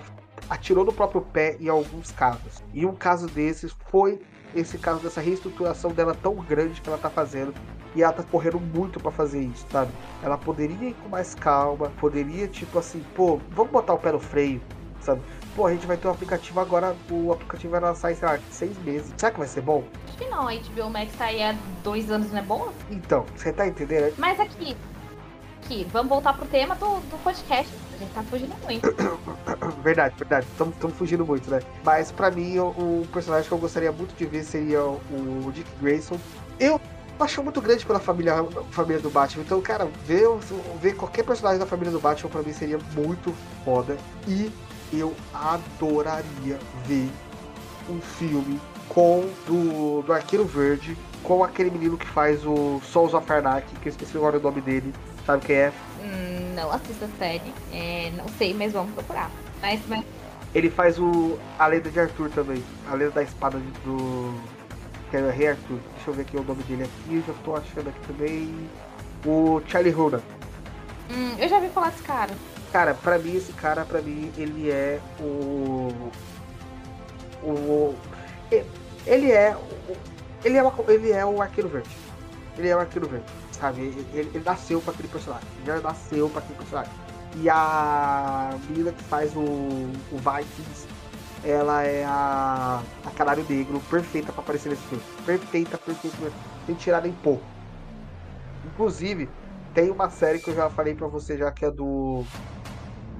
atirou 0.50 0.86
no 0.86 0.94
próprio 0.94 1.22
pé 1.22 1.58
em 1.60 1.70
alguns 1.70 2.12
casos. 2.12 2.63
E 2.74 2.86
um 2.86 2.94
caso 2.94 3.28
desses 3.28 3.75
foi 3.90 4.22
esse 4.56 4.78
caso 4.78 5.00
dessa 5.00 5.20
reestruturação 5.20 5.92
dela 5.92 6.16
tão 6.16 6.36
grande 6.36 6.80
que 6.80 6.88
ela 6.88 6.98
tá 6.98 7.10
fazendo. 7.10 7.54
E 7.96 8.02
ela 8.02 8.13
tá 8.13 8.24
correndo 8.24 8.60
muito 8.60 9.00
para 9.00 9.12
fazer 9.12 9.42
isso, 9.42 9.68
sabe? 9.72 9.92
Ela 10.24 10.38
poderia 10.38 10.90
ir 10.90 10.96
com 10.96 11.10
mais 11.10 11.36
calma, 11.36 11.92
poderia, 12.00 12.48
tipo 12.48 12.80
assim, 12.80 13.04
pô, 13.16 13.40
vamos 13.52 13.72
botar 13.72 13.94
o 13.94 14.00
pé 14.00 14.12
no 14.12 14.20
freio, 14.20 14.60
sabe? 15.00 15.22
Pô, 15.56 15.68
a 15.68 15.72
gente 15.72 15.86
vai 15.86 15.96
ter 15.96 16.08
um 16.08 16.12
aplicativo 16.12 16.60
agora, 16.60 16.96
o 17.12 17.32
aplicativo 17.32 17.72
vai 17.72 17.82
lançar, 17.82 18.16
sei 18.16 18.28
lá, 18.28 18.40
seis 18.50 18.75
meses. 18.80 19.13
Será 19.16 19.32
que 19.32 19.38
vai 19.38 19.48
ser 19.48 19.62
bom? 19.62 19.84
Acho 20.08 20.18
que 20.18 20.25
não, 20.25 20.48
a 20.48 20.54
HBO 20.56 20.90
Max 20.90 21.13
tá 21.16 21.25
aí 21.25 21.44
há 21.44 21.56
dois 21.84 22.10
anos, 22.10 22.32
não 22.32 22.40
é 22.40 22.42
bom? 22.42 22.74
Então, 22.90 23.25
você 23.36 23.54
tá 23.54 23.68
entendendo? 23.68 24.16
Mas 24.18 24.40
aqui, 24.40 24.75
aqui, 25.63 25.88
vamos 25.91 26.10
voltar 26.10 26.34
pro 26.34 26.46
tema 26.46 26.75
do, 26.75 27.00
do 27.00 27.24
podcast. 27.24 27.72
A 27.93 27.98
gente 27.98 28.13
tá 28.13 28.24
fugindo 28.24 28.53
muito. 28.63 28.88
Verdade, 29.84 30.15
verdade. 30.17 30.48
Estamos 30.51 30.96
fugindo 30.96 31.25
muito, 31.25 31.50
né? 31.50 31.62
Mas 31.84 32.12
pra 32.12 32.32
mim, 32.32 32.58
o, 32.58 32.67
o, 32.67 33.08
personagem 33.12 33.48
que 33.48 33.53
eu 33.53 33.58
gostaria 33.58 33.91
muito 33.91 34.15
de 34.15 34.25
ver 34.25 34.43
seria 34.43 34.82
o, 34.84 35.00
o 35.46 35.51
Dick 35.51 35.70
Grayson. 35.82 36.17
Eu 36.58 36.79
acho 37.20 37.43
muito 37.43 37.62
grande 37.62 37.86
pela 37.86 38.00
família, 38.00 38.43
família 38.72 39.01
do 39.01 39.10
Batman. 39.10 39.43
Então, 39.43 39.62
cara, 39.62 39.88
ver, 40.05 40.27
ver 40.82 40.96
qualquer 40.96 41.24
personagem 41.24 41.60
da 41.60 41.65
família 41.65 41.91
do 41.91 42.00
Batman 42.00 42.29
pra 42.29 42.41
mim 42.41 42.53
seria 42.53 42.79
muito 42.96 43.34
foda. 43.65 43.98
E 44.25 44.51
eu 44.93 45.13
adoraria 45.34 46.58
ver 46.86 47.10
um 47.89 48.00
filme 48.00 48.60
com 48.88 49.29
do, 49.46 50.01
do 50.01 50.13
Arqueiro 50.13 50.46
Verde, 50.46 50.98
com 51.24 51.43
aquele 51.43 51.70
menino 51.70 51.98
que 51.98 52.08
faz 52.08 52.46
o 52.46 52.79
Sons 52.84 53.13
of 53.13 53.32
Arnak, 53.32 53.67
que 53.82 53.89
eu 53.89 53.91
esqueci 53.91 54.15
agora 54.15 54.38
o 54.38 54.41
nome 54.41 54.62
dele. 54.62 54.93
Sabe 55.25 55.46
quem 55.46 55.56
é? 55.56 55.74
Hum, 56.01 56.53
não 56.56 56.72
assisto 56.72 57.06
a 57.06 57.18
série. 57.18 57.53
É, 57.72 58.12
não 58.15 58.27
sei, 58.38 58.53
mas 58.53 58.74
vamos 58.74 58.94
procurar. 58.94 59.32
Mas, 59.62 59.80
mas... 59.88 60.03
Ele 60.53 60.70
faz 60.70 61.00
o 61.00 61.39
a 61.58 61.65
lenda 61.68 61.89
de 61.89 62.00
Arthur 62.00 62.30
também. 62.30 62.63
A 62.92 62.94
lenda 62.94 63.12
da 63.12 63.24
espada 63.24 63.58
do. 63.84 64.34
Que 65.10 65.18
é 65.18 65.22
o 65.22 65.30
Rei 65.32 65.48
Arthur. 65.48 65.80
Deixa 65.96 66.10
eu 66.10 66.13
ver 66.13 66.22
aqui 66.24 66.38
o 66.38 66.44
nome 66.44 66.63
dele 66.63 66.84
aqui. 66.84 67.24
Já 67.25 67.34
tô 67.44 67.56
achando 67.56 67.89
aqui 67.89 68.00
também. 68.08 68.70
O 69.25 69.62
Charlie 69.68 69.96
Hunnam. 69.96 70.22
Hum, 71.10 71.36
eu 71.39 71.48
já 71.48 71.56
ouvi 71.56 71.70
falar 71.70 71.89
desse 71.89 72.03
cara. 72.03 72.32
Cara, 72.72 72.94
pra 72.94 73.18
mim, 73.18 73.36
esse 73.36 73.53
cara, 73.53 73.86
pra 73.86 74.01
mim, 74.01 74.32
ele 74.38 74.70
é 74.70 75.00
o. 75.20 76.12
O. 77.44 77.96
Ele 79.08 79.32
é. 79.32 79.56
Ele 80.44 80.58
é, 80.58 80.63
uma, 80.63 80.74
ele 80.89 81.12
é 81.12 81.25
o 81.25 81.42
Arqueiro 81.42 81.70
Verde. 81.70 81.89
Ele 82.58 82.68
é 82.68 82.75
o 82.75 82.80
Arqueiro 82.80 83.08
Verde, 83.08 83.25
sabe? 83.63 83.82
Ele, 83.82 84.08
ele 84.13 84.43
nasceu 84.43 84.82
pra 84.82 84.91
aquele 84.91 85.08
personagem. 85.08 85.48
Ele 85.58 85.67
já 85.67 85.79
nasceu 85.79 86.29
pra 86.29 86.39
aquele 86.39 86.58
personagem. 86.58 86.91
E 87.38 87.50
a 87.50 88.58
menina 88.67 88.91
que 88.91 89.03
faz 89.03 89.34
o, 89.36 89.41
o 89.41 90.17
Vikings, 90.17 90.88
ela 91.43 91.84
é 91.84 92.03
a, 92.03 92.84
a 93.05 93.12
Canário 93.12 93.46
Negro, 93.50 93.82
perfeita 93.89 94.34
pra 94.34 94.41
aparecer 94.41 94.70
nesse 94.70 94.84
filme. 94.84 95.03
Perfeita, 95.25 95.77
perfeita, 95.77 96.32
sem 96.65 96.75
tirar 96.75 97.01
nem 97.01 97.13
pouco. 97.13 97.43
Inclusive, 98.65 99.29
tem 99.74 99.89
uma 99.89 100.10
série 100.10 100.39
que 100.39 100.50
eu 100.50 100.55
já 100.55 100.70
falei 100.70 100.93
pra 100.93 101.08
você 101.08 101.38
já 101.38 101.50
que 101.51 101.65
é 101.65 101.72
do. 101.72 102.25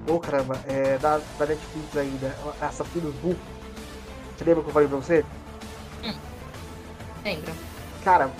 Ô 0.06 0.12
oh, 0.12 0.20
caramba, 0.20 0.60
é 0.68 0.98
da, 0.98 1.18
da 1.38 1.46
Netflix 1.46 1.96
ainda. 1.96 2.36
Assassinos 2.60 3.14
Bull. 3.16 3.36
Você 4.36 4.44
lembra 4.44 4.62
que 4.62 4.68
eu 4.68 4.74
falei 4.74 4.88
pra 4.88 4.98
você? 4.98 5.24
Hum. 6.04 6.14
Lembro. 7.24 7.52
Cara, 8.04 8.30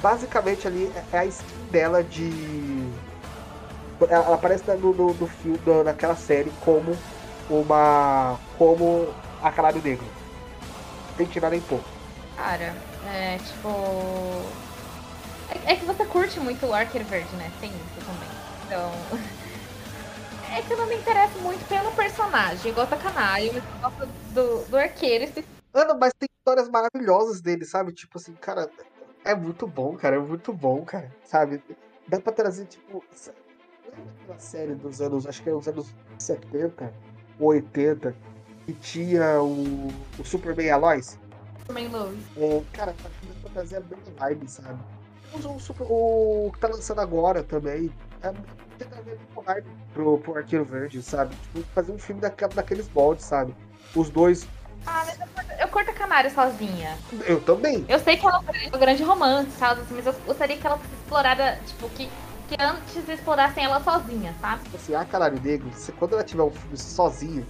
basicamente 0.00 0.66
ali 0.66 0.92
é 1.12 1.18
a 1.18 1.24
skin 1.26 1.66
dela 1.70 2.02
de. 2.02 2.30
Ela 4.08 4.34
aparece 4.34 4.64
no, 4.76 4.94
no, 4.94 5.14
no 5.14 5.26
filme, 5.26 5.58
naquela 5.84 6.16
série 6.16 6.50
como 6.64 6.96
uma. 7.48 8.38
como 8.58 9.08
a 9.42 9.50
Canário 9.50 9.82
Negro. 9.82 10.06
Tem 11.16 11.26
que 11.26 11.32
tirar 11.32 11.50
nem 11.50 11.60
pouco. 11.60 11.84
Cara, 12.36 12.74
é 13.06 13.38
tipo. 13.38 13.68
É, 15.50 15.72
é, 15.72 15.76
que 15.76 15.84
você 15.84 16.04
curte 16.04 16.40
muito 16.40 16.66
o 16.66 16.72
Arqueiro 16.72 17.06
Verde, 17.06 17.34
né? 17.36 17.50
Tem 17.60 17.70
isso 17.70 18.06
também. 18.06 18.28
Então. 18.66 18.90
É 20.52 20.62
que 20.62 20.72
eu 20.72 20.78
não 20.78 20.88
me 20.88 20.96
interesso 20.96 21.38
muito 21.38 21.64
pelo 21.68 21.92
personagem. 21.92 22.70
Eu 22.70 22.74
gosto 22.74 22.90
da 22.90 22.96
Canário, 22.96 23.52
mas 23.54 23.62
eu 23.62 23.88
gosto 23.88 24.06
do, 24.34 24.68
do 24.68 24.76
arqueiro. 24.76 25.32
Mano, 25.72 25.96
mas 25.96 26.12
tem 26.18 26.28
histórias 26.36 26.68
maravilhosas 26.68 27.40
dele, 27.40 27.64
sabe? 27.64 27.92
Tipo 27.92 28.18
assim, 28.18 28.32
cara, 28.34 28.68
é 29.24 29.34
muito 29.34 29.66
bom, 29.66 29.96
cara. 29.96 30.16
É 30.16 30.18
muito 30.18 30.52
bom, 30.52 30.84
cara. 30.84 31.10
Sabe? 31.24 31.62
Dá 32.08 32.20
pra 32.20 32.32
trazer, 32.32 32.66
tipo. 32.66 33.04
Uma 34.26 34.38
série 34.38 34.74
dos 34.74 35.00
anos, 35.00 35.26
acho 35.26 35.42
que 35.42 35.50
é 35.50 35.52
os 35.54 35.66
anos 35.66 35.92
70 36.18 36.92
ou 37.38 37.48
80, 37.48 38.14
que 38.64 38.72
tinha 38.74 39.42
o, 39.42 39.88
o 40.18 40.24
Superman 40.24 40.70
Aloys. 40.70 41.18
Superman 41.58 41.88
Lois. 41.88 42.18
É, 42.36 42.62
cara, 42.72 42.94
dá 43.02 43.10
pra 43.42 43.50
trazer 43.50 43.76
a 43.76 43.80
mesma 43.80 44.12
vibe, 44.18 44.48
sabe? 44.48 44.78
O, 45.32 45.58
super, 45.58 45.86
o 45.88 46.50
que 46.52 46.60
tá 46.60 46.68
lançando 46.68 47.00
agora 47.00 47.42
também. 47.42 47.92
É, 48.22 48.32
pro, 49.92 50.18
pro 50.18 50.36
Arqueiro 50.36 50.64
Verde, 50.64 51.02
sabe? 51.02 51.34
Tipo, 51.36 51.62
fazer 51.74 51.92
um 51.92 51.98
filme 51.98 52.20
daquela, 52.20 52.52
daqueles 52.52 52.88
moldes, 52.90 53.24
sabe? 53.24 53.54
Os 53.94 54.10
dois 54.10 54.46
ah, 54.86 55.04
mas 55.06 55.20
eu 55.20 55.26
curto, 55.26 55.52
eu 55.60 55.68
curto 55.68 55.90
a 55.90 55.94
Canário 55.94 56.30
sozinha. 56.30 56.96
Eu 57.26 57.40
também. 57.40 57.84
Eu 57.88 57.98
sei 57.98 58.16
que 58.16 58.26
ela 58.26 58.42
é 58.52 58.76
um 58.76 58.80
grande 58.80 59.02
romance, 59.02 59.50
sabe? 59.52 59.82
Assim, 59.82 59.94
mas 59.94 60.06
eu 60.06 60.12
gostaria 60.26 60.56
que 60.56 60.66
ela 60.66 60.78
fosse 60.78 60.94
explorada, 60.94 61.58
tipo, 61.66 61.88
que, 61.90 62.10
que 62.48 62.56
antes 62.60 63.08
explorassem 63.08 63.64
ela 63.64 63.82
sozinha, 63.82 64.34
sabe? 64.40 64.62
Assim, 64.74 64.94
a 64.94 65.04
Canário 65.04 65.40
Negro, 65.40 65.70
quando 65.98 66.14
ela 66.14 66.24
tiver 66.24 66.42
um 66.42 66.50
filme 66.50 66.76
sozinha 66.76 67.46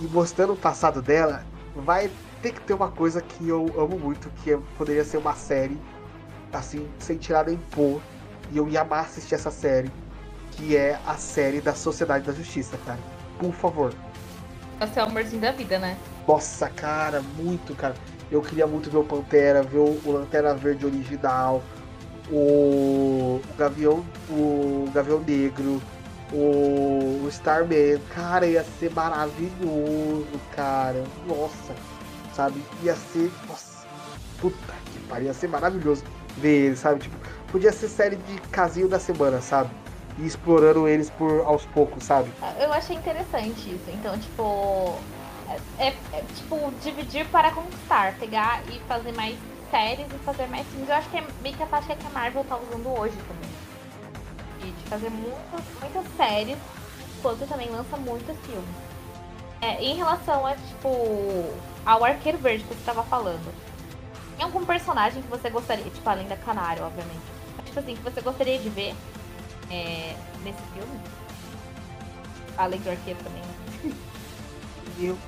e 0.00 0.04
mostrando 0.04 0.52
o 0.52 0.56
passado 0.56 1.00
dela, 1.00 1.44
vai 1.74 2.10
ter 2.42 2.52
que 2.52 2.60
ter 2.60 2.74
uma 2.74 2.90
coisa 2.90 3.22
que 3.22 3.48
eu 3.48 3.66
amo 3.78 3.98
muito, 3.98 4.30
que 4.42 4.52
é, 4.52 4.58
poderia 4.76 5.04
ser 5.04 5.16
uma 5.16 5.34
série, 5.34 5.80
assim, 6.52 6.88
sem 6.98 7.16
tirar 7.16 7.46
nem 7.46 7.56
pôr. 7.56 8.00
E 8.52 8.58
eu 8.58 8.68
ia 8.68 8.82
amar 8.82 9.04
assistir 9.04 9.34
essa 9.34 9.50
série, 9.50 9.90
que 10.52 10.76
é 10.76 10.98
a 11.06 11.14
série 11.14 11.60
da 11.60 11.74
Sociedade 11.74 12.26
da 12.26 12.32
Justiça, 12.32 12.78
cara. 12.84 12.98
Por 13.38 13.52
favor. 13.54 13.92
Esse 14.80 14.98
é 14.98 15.02
o 15.02 15.06
amorzinho 15.06 15.40
da 15.40 15.52
vida, 15.52 15.78
né? 15.78 15.96
Nossa, 16.26 16.68
cara, 16.68 17.20
muito, 17.20 17.74
cara. 17.74 17.94
Eu 18.30 18.40
queria 18.40 18.66
muito 18.66 18.90
ver 18.90 18.98
o 18.98 19.04
Pantera, 19.04 19.62
ver 19.62 19.78
o, 19.78 20.00
o 20.04 20.12
Lanterna 20.12 20.54
Verde 20.54 20.86
original, 20.86 21.62
o, 22.30 23.40
Gavião, 23.56 24.04
o 24.30 24.88
Gavião 24.92 25.20
Negro, 25.20 25.80
o, 26.32 27.22
o 27.24 27.28
Starman. 27.28 27.98
Cara, 28.14 28.46
ia 28.46 28.64
ser 28.64 28.90
maravilhoso, 28.92 30.26
cara. 30.50 31.04
Nossa, 31.26 31.74
sabe? 32.34 32.62
Ia 32.82 32.96
ser. 32.96 33.30
Nossa, 33.46 33.86
puta 34.40 34.74
que 34.92 34.98
pariu, 35.00 35.26
ia 35.26 35.34
ser 35.34 35.48
maravilhoso 35.48 36.02
ver 36.36 36.66
ele, 36.66 36.76
sabe? 36.76 37.00
Tipo, 37.00 37.16
podia 37.52 37.72
ser 37.72 37.88
série 37.88 38.16
de 38.16 38.38
casinho 38.48 38.88
da 38.88 38.98
semana, 38.98 39.40
sabe? 39.40 39.70
E 40.18 40.26
explorando 40.26 40.88
eles 40.88 41.10
por 41.10 41.42
aos 41.44 41.64
poucos, 41.66 42.04
sabe? 42.04 42.30
Eu 42.58 42.72
achei 42.72 42.96
interessante 42.96 43.74
isso. 43.74 43.90
Então, 43.90 44.18
tipo, 44.18 44.96
é, 45.78 45.88
é, 45.88 46.24
tipo, 46.34 46.72
dividir 46.82 47.26
para 47.28 47.50
conquistar. 47.50 48.14
Pegar 48.18 48.62
e 48.68 48.78
fazer 48.80 49.12
mais 49.12 49.36
séries 49.70 50.06
e 50.12 50.18
fazer 50.24 50.46
mais 50.46 50.66
filmes. 50.68 50.88
Eu 50.88 50.94
acho 50.94 51.10
que 51.10 51.18
é 51.18 51.24
meio 51.42 51.56
que 51.56 51.62
a 51.62 51.66
tática 51.66 51.96
que 51.96 52.06
a 52.06 52.10
Marvel 52.10 52.44
tá 52.44 52.56
usando 52.56 52.98
hoje 52.98 53.16
também. 53.16 53.50
E 54.60 54.72
de 54.72 54.88
fazer 54.88 55.10
muitas, 55.10 55.64
muitas 55.80 56.16
séries, 56.16 56.58
enquanto 57.18 57.48
também 57.48 57.68
lança 57.70 57.96
muitos 57.96 58.36
filmes. 58.46 58.76
É, 59.60 59.82
em 59.82 59.96
relação 59.96 60.46
a, 60.46 60.54
tipo, 60.54 60.88
ao 61.84 62.04
Arqueiro 62.04 62.38
Verde 62.38 62.64
que 62.64 62.74
você 62.74 62.84
tava 62.84 63.02
falando. 63.04 63.52
Tem 64.36 64.44
algum 64.44 64.64
personagem 64.64 65.22
que 65.22 65.28
você 65.28 65.48
gostaria, 65.48 65.84
tipo, 65.84 66.08
além 66.08 66.26
da 66.28 66.36
Canário, 66.36 66.84
obviamente. 66.84 67.22
Tipo 67.64 67.80
assim, 67.80 67.96
que 67.96 68.02
você 68.02 68.20
gostaria 68.20 68.58
de 68.58 68.68
ver 68.68 68.94
é, 69.70 70.14
nesse 70.42 70.62
filme? 70.74 71.00
Além 72.56 72.80
do 72.80 72.90
Arqueiro 72.90 73.18
também, 73.22 73.42
né? 73.42 73.94
Eu 75.00 75.18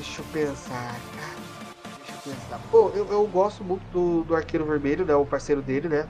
Deixa 0.00 0.22
eu 0.22 0.24
pensar, 0.32 0.98
cara. 1.14 1.36
Deixa 1.98 2.12
eu 2.12 2.32
pensar. 2.32 2.60
Pô, 2.70 2.88
eu, 2.94 3.06
eu 3.12 3.26
gosto 3.26 3.62
muito 3.62 3.82
do, 3.92 4.24
do 4.24 4.34
Arqueiro 4.34 4.64
Vermelho, 4.64 5.04
né? 5.04 5.14
O 5.14 5.26
parceiro 5.26 5.60
dele, 5.60 5.90
né? 5.90 6.08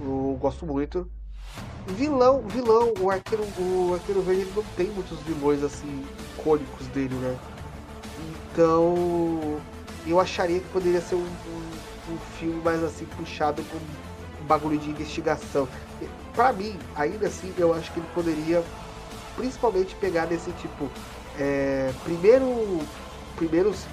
Eu 0.00 0.38
gosto 0.40 0.64
muito. 0.64 1.06
Vilão, 1.86 2.40
vilão, 2.48 2.94
o 2.98 3.10
Arqueiro, 3.10 3.44
o 3.58 3.92
Arqueiro 3.92 4.22
Verde 4.22 4.50
não 4.56 4.64
tem 4.74 4.86
muitos 4.86 5.18
vilões 5.20 5.62
assim, 5.62 6.02
icônicos 6.32 6.86
dele, 6.88 7.14
né? 7.16 7.38
Então, 8.30 9.60
eu 10.06 10.18
acharia 10.18 10.60
que 10.60 10.68
poderia 10.70 11.02
ser 11.02 11.16
um, 11.16 11.26
um, 11.26 12.14
um 12.14 12.18
filme 12.38 12.62
mais 12.62 12.82
assim, 12.82 13.04
puxado 13.18 13.62
com 13.64 13.76
um 13.76 14.46
bagulho 14.46 14.78
de 14.78 14.88
investigação. 14.88 15.68
Para 16.34 16.54
mim, 16.54 16.78
ainda 16.96 17.26
assim, 17.26 17.52
eu 17.58 17.74
acho 17.74 17.92
que 17.92 18.00
ele 18.00 18.08
poderia 18.14 18.64
principalmente 19.36 19.94
pegar 19.96 20.24
nesse 20.24 20.50
tipo 20.52 20.88
é, 21.38 21.92
primeiro, 22.02 22.78
primeiros 23.36 23.86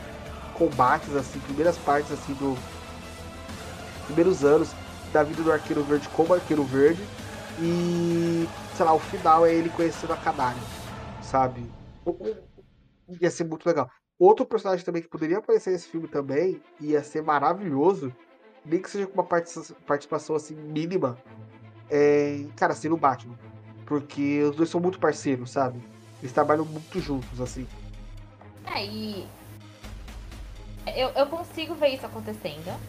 combates, 0.53 1.15
assim, 1.15 1.39
primeiras 1.39 1.77
partes 1.77 2.11
assim 2.11 2.33
do. 2.33 2.55
Primeiros 4.05 4.43
anos 4.43 4.73
da 5.13 5.23
vida 5.23 5.41
do 5.41 5.51
Arqueiro 5.51 5.83
Verde 5.83 6.09
como 6.09 6.33
Arqueiro 6.33 6.63
Verde. 6.63 7.01
E, 7.59 8.47
sei 8.75 8.85
lá, 8.85 8.93
o 8.93 8.99
final 8.99 9.45
é 9.45 9.53
ele 9.53 9.69
conhecendo 9.69 10.13
a 10.13 10.17
Canário, 10.17 10.61
sabe? 11.21 11.63
Ia 13.19 13.29
ser 13.29 13.43
muito 13.43 13.65
legal. 13.65 13.89
Outro 14.17 14.45
personagem 14.45 14.85
também 14.85 15.01
que 15.01 15.07
poderia 15.07 15.39
aparecer 15.39 15.71
nesse 15.71 15.87
filme 15.87 16.07
também, 16.07 16.61
ia 16.79 17.03
ser 17.03 17.21
maravilhoso, 17.21 18.13
nem 18.65 18.81
que 18.81 18.89
seja 18.89 19.07
com 19.07 19.13
uma 19.13 19.27
participação 19.85 20.35
assim 20.35 20.55
mínima, 20.55 21.17
é, 21.89 22.45
cara, 22.55 22.73
ser 22.73 22.91
o 22.91 22.97
Batman. 22.97 23.37
Porque 23.85 24.41
os 24.43 24.55
dois 24.55 24.69
são 24.69 24.79
muito 24.79 24.99
parceiros, 24.99 25.51
sabe? 25.51 25.83
Eles 26.21 26.31
trabalham 26.31 26.65
muito 26.65 26.99
juntos, 26.99 27.41
assim. 27.41 27.67
É, 28.73 28.85
e. 28.85 29.27
Eu, 30.95 31.09
eu 31.09 31.25
consigo 31.27 31.75
ver 31.75 31.89
isso 31.89 32.05
acontecendo. 32.05 32.79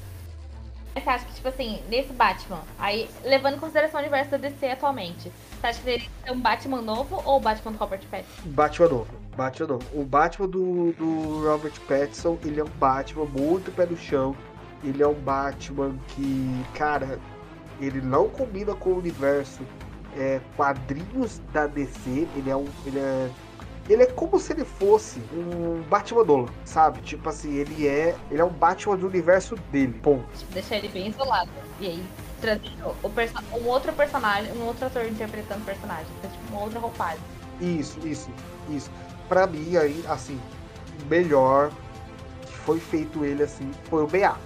Mas 0.95 1.05
você 1.05 1.11
acha 1.11 1.25
que, 1.25 1.35
tipo 1.35 1.49
assim, 1.49 1.81
nesse 1.89 2.13
Batman, 2.13 2.61
aí, 2.79 3.09
levando 3.25 3.57
em 3.57 3.59
consideração 3.59 3.99
o 3.99 4.03
universo 4.03 4.31
da 4.33 4.37
DC 4.37 4.67
atualmente, 4.67 5.33
você 5.59 5.67
acha 5.67 5.81
que 5.81 5.89
ele 5.89 6.11
é 6.25 6.33
um 6.33 6.41
Batman 6.41 6.83
novo 6.83 7.23
ou 7.25 7.39
o 7.39 7.41
Batman 7.41 7.73
do 7.73 7.79
Robert 7.79 8.03
Pattinson? 8.11 8.43
Batman 8.51 8.89
novo. 8.89 9.15
Batman 9.35 9.67
novo. 9.69 9.87
O 9.95 10.05
Batman 10.05 10.49
do, 10.49 10.93
do 10.93 11.49
Robert 11.49 11.81
Pattinson, 11.89 12.39
ele 12.45 12.61
é 12.61 12.65
um 12.65 12.71
Batman 12.79 13.25
muito 13.25 13.75
pé 13.75 13.87
no 13.87 13.97
chão. 13.97 14.37
Ele 14.85 15.03
é 15.03 15.07
um 15.07 15.15
Batman 15.15 15.97
que, 16.09 16.65
cara, 16.75 17.19
ele 17.81 18.01
não 18.03 18.29
combina 18.29 18.75
com 18.75 18.91
o 18.91 18.99
universo 18.99 19.63
é, 20.17 20.41
quadrinhos 20.57 21.41
da 21.53 21.67
DC, 21.67 22.29
ele 22.37 22.51
é 22.51 22.57
um. 22.57 22.67
Ele 22.87 22.99
é, 22.99 23.31
Ele 23.89 24.03
é 24.05 24.07
como 24.07 24.39
se 24.39 24.53
ele 24.53 24.65
fosse 24.65 25.21
um 25.33 25.83
Batman 25.89 26.25
Nolan, 26.25 26.53
sabe? 26.65 27.01
Tipo 27.01 27.29
assim, 27.29 27.55
ele 27.55 27.87
é. 27.87 28.17
Ele 28.31 28.41
é 28.41 28.45
um 28.45 28.51
Batman 28.51 28.97
do 28.97 29.07
universo 29.07 29.57
dele. 29.71 29.95
Ponto. 30.03 30.25
Deixar 30.51 30.77
ele 30.77 30.89
bem 30.89 31.09
isolado. 31.09 31.51
E 31.81 31.87
aí, 31.87 32.07
trazendo 32.41 32.95
um 33.53 33.67
outro 33.67 33.93
personagem, 33.93 34.53
um 34.53 34.67
outro 34.67 34.87
ator 34.87 35.05
interpretando 35.07 35.63
o 35.63 35.65
personagem. 35.65 36.07
Então, 36.19 36.31
tipo, 36.31 36.53
uma 36.53 36.63
outra 36.63 36.79
roupagem. 36.79 37.21
Isso, 37.61 37.99
isso, 38.07 38.31
isso. 38.69 38.91
Pra 39.29 39.47
mim, 39.47 39.77
aí, 39.77 40.05
assim, 40.09 40.41
melhor 41.09 41.71
que 42.47 42.53
foi 42.59 42.81
feito 42.81 43.25
ele 43.25 43.43
assim 43.43 43.71
foi 43.85 44.03
o 44.03 44.07
BA. 44.07 44.37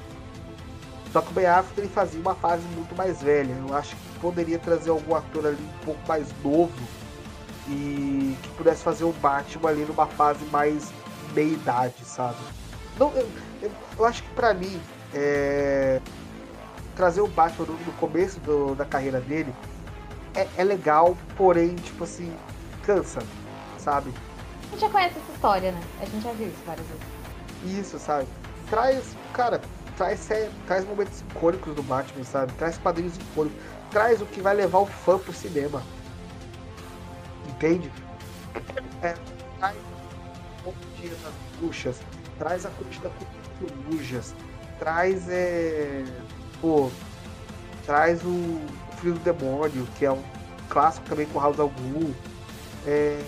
Só 1.13 1.23
que 1.23 1.29
o 1.29 1.49
Affleck 1.49 1.81
ele 1.81 1.89
fazia 1.89 2.21
uma 2.21 2.35
fase 2.35 2.63
muito 2.75 2.95
mais 2.95 3.23
velha. 3.23 3.55
Eu 3.67 3.75
acho 3.75 3.97
que 3.97 4.06
poderia 4.21 4.59
trazer 4.59 4.91
algum 4.91 5.15
ator 5.15 5.47
ali 5.47 5.63
um 5.63 5.85
pouco 5.85 6.01
mais 6.07 6.29
novo 6.43 6.73
e 7.69 8.37
que 8.43 8.49
pudesse 8.51 8.83
fazer 8.83 9.05
o 9.05 9.13
Batman 9.13 9.71
ali 9.71 9.85
numa 9.85 10.07
fase 10.07 10.45
mais 10.47 10.93
meia 11.35 11.53
idade, 11.53 12.05
sabe? 12.05 12.37
Não, 12.99 13.13
eu, 13.13 13.29
eu, 13.63 13.71
eu 13.99 14.05
acho 14.05 14.23
que 14.23 14.31
para 14.31 14.55
mim 14.55 14.81
é, 15.15 16.01
trazer 16.95 17.21
o 17.21 17.27
Batman 17.27 17.67
no, 17.67 17.75
no 17.75 17.93
começo 17.93 18.41
do, 18.41 18.75
da 18.75 18.85
carreira 18.85 19.21
dele 19.21 19.53
é, 20.35 20.47
é, 20.57 20.65
legal, 20.65 21.17
porém, 21.37 21.75
tipo 21.77 22.05
assim, 22.05 22.33
cansa, 22.85 23.21
sabe? 23.79 24.13
A 24.63 24.71
gente 24.71 24.81
já 24.81 24.91
conhece 24.91 25.19
essa 25.19 25.33
história, 25.33 25.73
né? 25.73 25.81
A 26.01 26.05
gente 26.05 26.23
já 26.23 26.33
viu 26.33 26.49
isso 26.49 26.63
várias 26.67 26.87
vezes. 26.87 27.81
Isso, 27.81 27.99
sabe? 27.99 28.27
Traz, 28.69 29.17
cara, 29.33 29.61
traz, 29.97 30.29
traz 30.67 30.87
momentos 30.87 31.21
icônicos 31.21 31.75
do 31.75 31.83
Batman, 31.83 32.25
sabe? 32.25 32.53
Traz 32.55 32.77
quadrinhos 32.79 33.17
icônicos. 33.17 33.59
Traz 33.91 34.21
o 34.21 34.27
que 34.27 34.41
vai 34.41 34.55
levar 34.55 34.79
o 34.79 34.87
fã 34.87 35.19
pro 35.19 35.33
cinema. 35.33 35.83
Entende? 37.49 37.91
É, 39.03 39.15
traz 39.59 39.77
o 40.65 40.75
Dia 41.01 41.11
das 41.11 41.33
Bruxas, 41.59 41.97
traz 42.39 42.67
a 42.67 42.71
Corrida 42.71 43.11
das 43.11 43.71
Corujas, 43.71 44.35
traz 44.79 45.29
é. 45.29 46.05
Pô, 46.61 46.91
traz 47.85 48.23
o, 48.25 48.61
Filho 48.97 49.15
do 49.15 49.21
Demônio, 49.21 49.87
que 49.99 50.05
é 50.05 50.13
um 50.13 50.23
clássico 50.69 51.07
também 51.07 51.27
com 51.27 51.41
House 51.41 51.59
of 51.59 51.75
Ghul. 51.81 52.15
É, 52.87 53.23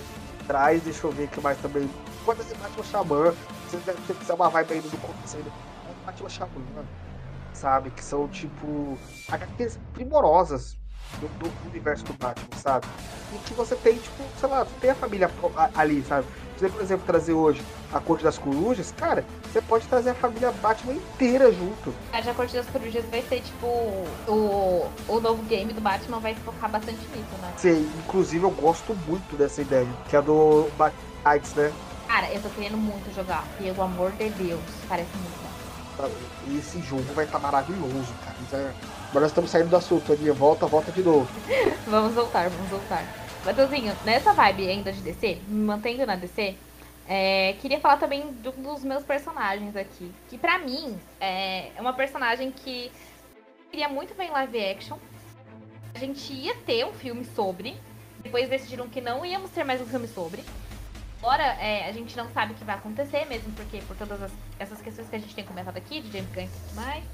traz, 0.47 0.83
deixa 0.83 1.07
eu 1.07 1.12
ver 1.12 1.29
que 1.29 1.40
mais 1.40 1.59
também. 1.59 1.88
Você 2.25 2.55
bate 2.55 2.81
o 2.81 2.85
Xamã, 2.85 3.35
você 3.66 3.77
deve 3.79 3.99
ter 4.03 4.33
uma 4.33 4.49
vibe 4.49 4.75
ainda 4.75 4.88
do 4.88 4.99
começo 4.99 5.37
ainda. 5.37 5.51
Batman 6.05 6.29
Shaman, 6.29 6.85
sabe? 7.59 7.90
Que 7.90 8.03
são, 8.03 8.29
tipo, 8.29 8.99
HQs 9.29 9.79
primorosas 9.92 10.77
do, 11.21 11.29
do, 11.38 11.68
universo 11.68 12.05
do 12.05 12.12
Batman, 12.14 12.57
sabe? 12.57 12.87
E 13.35 13.38
que 13.38 13.55
você 13.55 13.75
tem, 13.77 13.94
tipo, 13.99 14.23
sei 14.38 14.49
lá, 14.49 14.66
tem 14.81 14.90
a 14.90 14.94
família 14.94 15.31
ali, 15.75 16.03
sabe? 16.03 16.27
Se 16.57 16.64
você, 16.64 16.68
por 16.71 16.83
exemplo, 16.83 17.07
trazer 17.07 17.33
hoje 17.33 17.62
a 17.92 18.01
Corte 18.01 18.25
das 18.25 18.37
Corujas, 18.37 18.92
cara, 18.97 19.25
você 19.44 19.62
pode 19.62 19.87
trazer 19.87 20.11
a 20.11 20.14
família 20.14 20.51
Batman 20.53 20.94
inteira 20.94 21.53
junto. 21.53 21.94
A 22.12 22.35
Corte 22.35 22.55
das 22.55 22.66
Corujas 22.66 23.05
vai 23.07 23.23
ser, 23.23 23.40
tipo, 23.40 23.66
o, 23.66 24.90
o 25.07 25.21
novo 25.21 25.42
game 25.44 25.73
do 25.73 25.81
Batman 25.81 26.18
vai 26.18 26.35
focar 26.35 26.71
bastante 26.71 26.99
nisso, 27.09 27.38
né? 27.40 27.53
Sim, 27.57 27.90
inclusive 28.05 28.44
eu 28.44 28.51
gosto 28.51 28.94
muito 29.07 29.37
dessa 29.37 29.62
ideia, 29.62 29.88
que 30.09 30.16
é 30.16 30.18
a 30.18 30.23
do 30.23 30.68
Batman 30.77 31.09
né? 31.57 31.73
Cara, 32.07 32.33
eu 32.33 32.40
tô 32.40 32.49
querendo 32.51 32.79
muito 32.79 33.14
jogar, 33.14 33.44
pelo 33.59 33.83
amor 33.83 34.12
de 34.12 34.31
Deus, 34.31 34.61
parece 34.88 35.11
muito 35.16 35.47
bom. 36.06 36.14
E 36.48 36.58
esse 36.58 36.80
jogo 36.82 37.02
vai 37.14 37.24
estar 37.24 37.38
tá 37.38 37.42
maravilhoso, 37.42 38.12
cara. 38.24 38.62
É... 38.62 38.72
Agora 39.11 39.26
estamos 39.26 39.50
saindo 39.50 39.70
do 39.70 39.76
assunto, 39.76 40.12
Aninha. 40.12 40.32
Volta, 40.32 40.66
volta 40.66 40.92
de 40.92 41.02
novo. 41.02 41.28
vamos 41.88 42.14
voltar, 42.14 42.48
vamos 42.50 42.68
voltar. 42.68 43.04
Matheusinho, 43.44 43.96
nessa 44.04 44.32
vibe 44.32 44.68
ainda 44.68 44.92
de 44.92 45.00
DC, 45.00 45.38
me 45.48 45.64
mantendo 45.64 46.04
na 46.04 46.16
DC, 46.16 46.54
é, 47.08 47.54
queria 47.61 47.80
falar 47.80 47.96
também 47.96 48.30
do, 48.42 48.52
dos 48.52 48.84
meus 48.84 49.02
personagens 49.02 49.74
aqui. 49.74 50.12
Que 50.28 50.37
pra 50.37 50.58
mim 50.58 50.98
é, 51.18 51.70
é 51.74 51.80
uma 51.80 51.94
personagem 51.94 52.52
que 52.52 52.92
queria 53.70 53.88
muito 53.88 54.14
ver 54.14 54.24
em 54.24 54.30
live 54.30 54.64
action. 54.66 54.98
A 55.94 55.98
gente 55.98 56.32
ia 56.32 56.54
ter 56.54 56.84
um 56.84 56.92
filme 56.92 57.24
sobre. 57.24 57.74
Depois 58.18 58.48
decidiram 58.50 58.88
que 58.88 59.00
não 59.00 59.24
íamos 59.24 59.50
ter 59.50 59.64
mais 59.64 59.80
um 59.80 59.87
filme 59.87 60.06
sobre. 60.06 60.44
Agora, 61.20 61.42
é, 61.42 61.88
a 61.88 61.92
gente 61.92 62.16
não 62.16 62.28
sabe 62.31 62.52
o 62.52 62.54
que 62.54 62.64
vai 62.64 62.76
acontecer, 62.76 63.24
mesmo 63.26 63.52
porque 63.52 63.78
por 63.83 63.96
todas 63.96 64.22
as, 64.22 64.33
essas 64.59 64.81
questões 64.81 65.09
que 65.09 65.16
a 65.16 65.18
gente 65.18 65.35
tem 65.35 65.44
comentado 65.44 65.76
aqui, 65.76 66.00
de 66.00 66.12
James 66.12 66.33
Gunn 66.33 66.44
e 66.44 66.48
tudo 66.48 66.74
mais. 66.76 67.04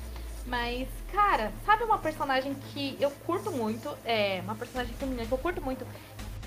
Mas, 0.47 0.89
cara, 1.11 1.51
sabe 1.65 1.85
uma 1.85 1.99
personagem 1.99 2.55
que 2.55 2.99
eu 3.01 3.11
curto 3.11 3.51
muito? 3.51 3.97
É, 4.05 4.41
uma 4.45 4.55
personagem 4.55 4.95
feminina 4.95 5.25
que 5.25 5.33
eu 5.33 5.39
curto 5.39 5.63
muito. 5.63 5.87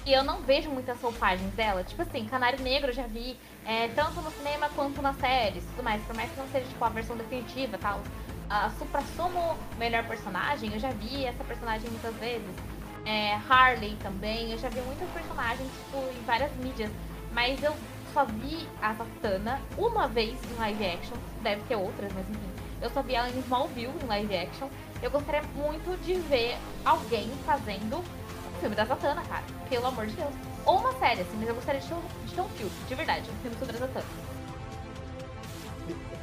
E 0.05 0.13
eu 0.13 0.23
não 0.23 0.41
vejo 0.41 0.69
muitas 0.69 1.01
roupagens 1.01 1.51
dela. 1.55 1.83
Tipo 1.83 2.03
assim, 2.03 2.25
Canário 2.25 2.61
Negro 2.61 2.91
eu 2.91 2.93
já 2.93 3.07
vi, 3.07 3.37
é, 3.65 3.87
tanto 3.89 4.21
no 4.21 4.31
cinema 4.31 4.69
quanto 4.69 5.01
nas 5.01 5.17
séries 5.17 5.65
tudo 5.65 5.83
mais. 5.83 6.01
Por 6.03 6.15
mais 6.15 6.31
que 6.31 6.37
não 6.37 6.47
seja 6.49 6.65
tipo 6.65 6.85
a 6.85 6.89
versão 6.89 7.17
definitiva 7.17 7.75
e 7.75 7.79
tal. 7.79 8.01
A 8.49 8.69
Supra 8.77 9.01
Sumo, 9.15 9.57
melhor 9.77 10.05
personagem, 10.07 10.71
eu 10.71 10.79
já 10.79 10.91
vi 10.91 11.25
essa 11.25 11.43
personagem 11.43 11.89
muitas 11.89 12.15
vezes. 12.15 12.55
É, 13.03 13.37
Harley 13.49 13.97
também, 14.01 14.51
eu 14.51 14.57
já 14.57 14.69
vi 14.69 14.79
muitas 14.81 15.09
personagens 15.09 15.69
tipo, 15.69 15.97
em 15.97 16.23
várias 16.23 16.55
mídias. 16.57 16.91
Mas 17.37 17.61
eu 17.61 17.71
só 18.15 18.25
vi 18.25 18.67
a 18.81 18.95
Zatanna 18.95 19.61
uma 19.77 20.07
vez 20.07 20.35
em 20.51 20.55
live 20.55 20.87
action. 20.87 21.15
Deve 21.43 21.61
ter 21.67 21.75
outras, 21.75 22.11
mas 22.13 22.27
enfim. 22.27 22.49
Eu 22.81 22.89
só 22.89 23.03
vi 23.03 23.13
ela 23.13 23.29
em 23.29 23.37
Smallville 23.41 23.93
em 24.03 24.07
live 24.07 24.35
action. 24.35 24.67
Eu 25.03 25.11
gostaria 25.11 25.43
muito 25.53 25.95
de 26.03 26.15
ver 26.15 26.57
alguém 26.83 27.29
fazendo 27.45 27.99
um 27.99 28.59
filme 28.59 28.75
da 28.75 28.85
Zatanna, 28.85 29.21
cara. 29.21 29.43
Pelo 29.69 29.85
amor 29.85 30.07
de 30.07 30.13
Deus. 30.13 30.33
Ou 30.65 30.79
uma 30.79 30.91
série, 30.93 31.21
assim, 31.21 31.37
mas 31.37 31.47
eu 31.47 31.53
gostaria 31.53 31.79
de 31.79 31.87
ter, 31.87 31.93
um, 31.93 32.01
de 32.25 32.33
ter 32.33 32.41
um 32.41 32.49
filme, 32.49 32.71
de 32.87 32.95
verdade, 32.95 33.29
um 33.29 33.41
filme 33.43 33.57
sobre 33.59 33.75
a 33.75 33.79
Zatanna. 33.81 34.05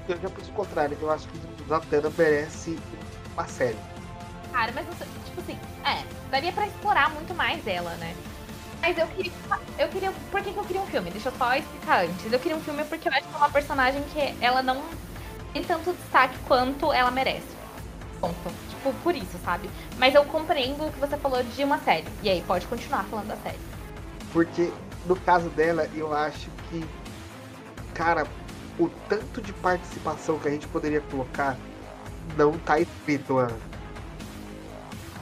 Eu 0.08 0.20
já 0.20 0.30
penso 0.30 0.50
o 0.50 0.54
contrário, 0.54 0.98
eu 1.00 1.10
acho 1.12 1.28
que 1.28 1.38
Zatanna 1.68 2.10
merece 2.18 2.76
uma 3.34 3.46
série. 3.46 3.78
Cara, 4.50 4.72
mas 4.74 4.84
tipo 5.26 5.40
assim, 5.40 5.58
é, 5.84 6.04
daria 6.28 6.50
pra 6.50 6.66
explorar 6.66 7.10
muito 7.10 7.32
mais 7.34 7.64
ela, 7.68 7.94
né? 7.98 8.16
Mas 8.84 8.98
eu 8.98 9.06
queria. 9.06 9.32
Eu 9.78 9.88
queria. 9.88 10.12
Por 10.30 10.42
que, 10.42 10.52
que 10.52 10.58
eu 10.58 10.64
queria 10.64 10.82
um 10.82 10.86
filme? 10.86 11.10
Deixa 11.10 11.30
eu 11.30 11.32
só 11.38 11.54
explicar 11.54 12.04
antes. 12.04 12.30
Eu 12.30 12.38
queria 12.38 12.54
um 12.54 12.60
filme 12.60 12.84
porque 12.84 13.08
eu 13.08 13.12
acho 13.14 13.26
que 13.26 13.34
é 13.34 13.38
uma 13.38 13.48
personagem 13.48 14.02
que 14.12 14.44
ela 14.44 14.62
não 14.62 14.82
tem 15.54 15.64
tanto 15.64 15.94
destaque 15.94 16.36
quanto 16.46 16.92
ela 16.92 17.10
merece. 17.10 17.46
Ponto. 18.20 18.52
Tipo, 18.68 18.92
por 19.02 19.16
isso, 19.16 19.38
sabe? 19.42 19.70
Mas 19.96 20.14
eu 20.14 20.22
compreendo 20.26 20.84
o 20.84 20.92
que 20.92 21.00
você 21.00 21.16
falou 21.16 21.42
de 21.42 21.64
uma 21.64 21.78
série. 21.78 22.06
E 22.22 22.28
aí, 22.28 22.42
pode 22.46 22.66
continuar 22.66 23.04
falando 23.04 23.28
da 23.28 23.36
série. 23.36 23.58
Porque, 24.34 24.70
no 25.06 25.16
caso 25.16 25.48
dela, 25.48 25.88
eu 25.94 26.12
acho 26.12 26.50
que. 26.68 26.84
Cara, 27.94 28.26
o 28.78 28.90
tanto 29.08 29.40
de 29.40 29.54
participação 29.54 30.38
que 30.38 30.46
a 30.46 30.50
gente 30.50 30.68
poderia 30.68 31.00
colocar 31.00 31.56
não 32.36 32.52
tá 32.58 32.78
escrito. 32.78 33.48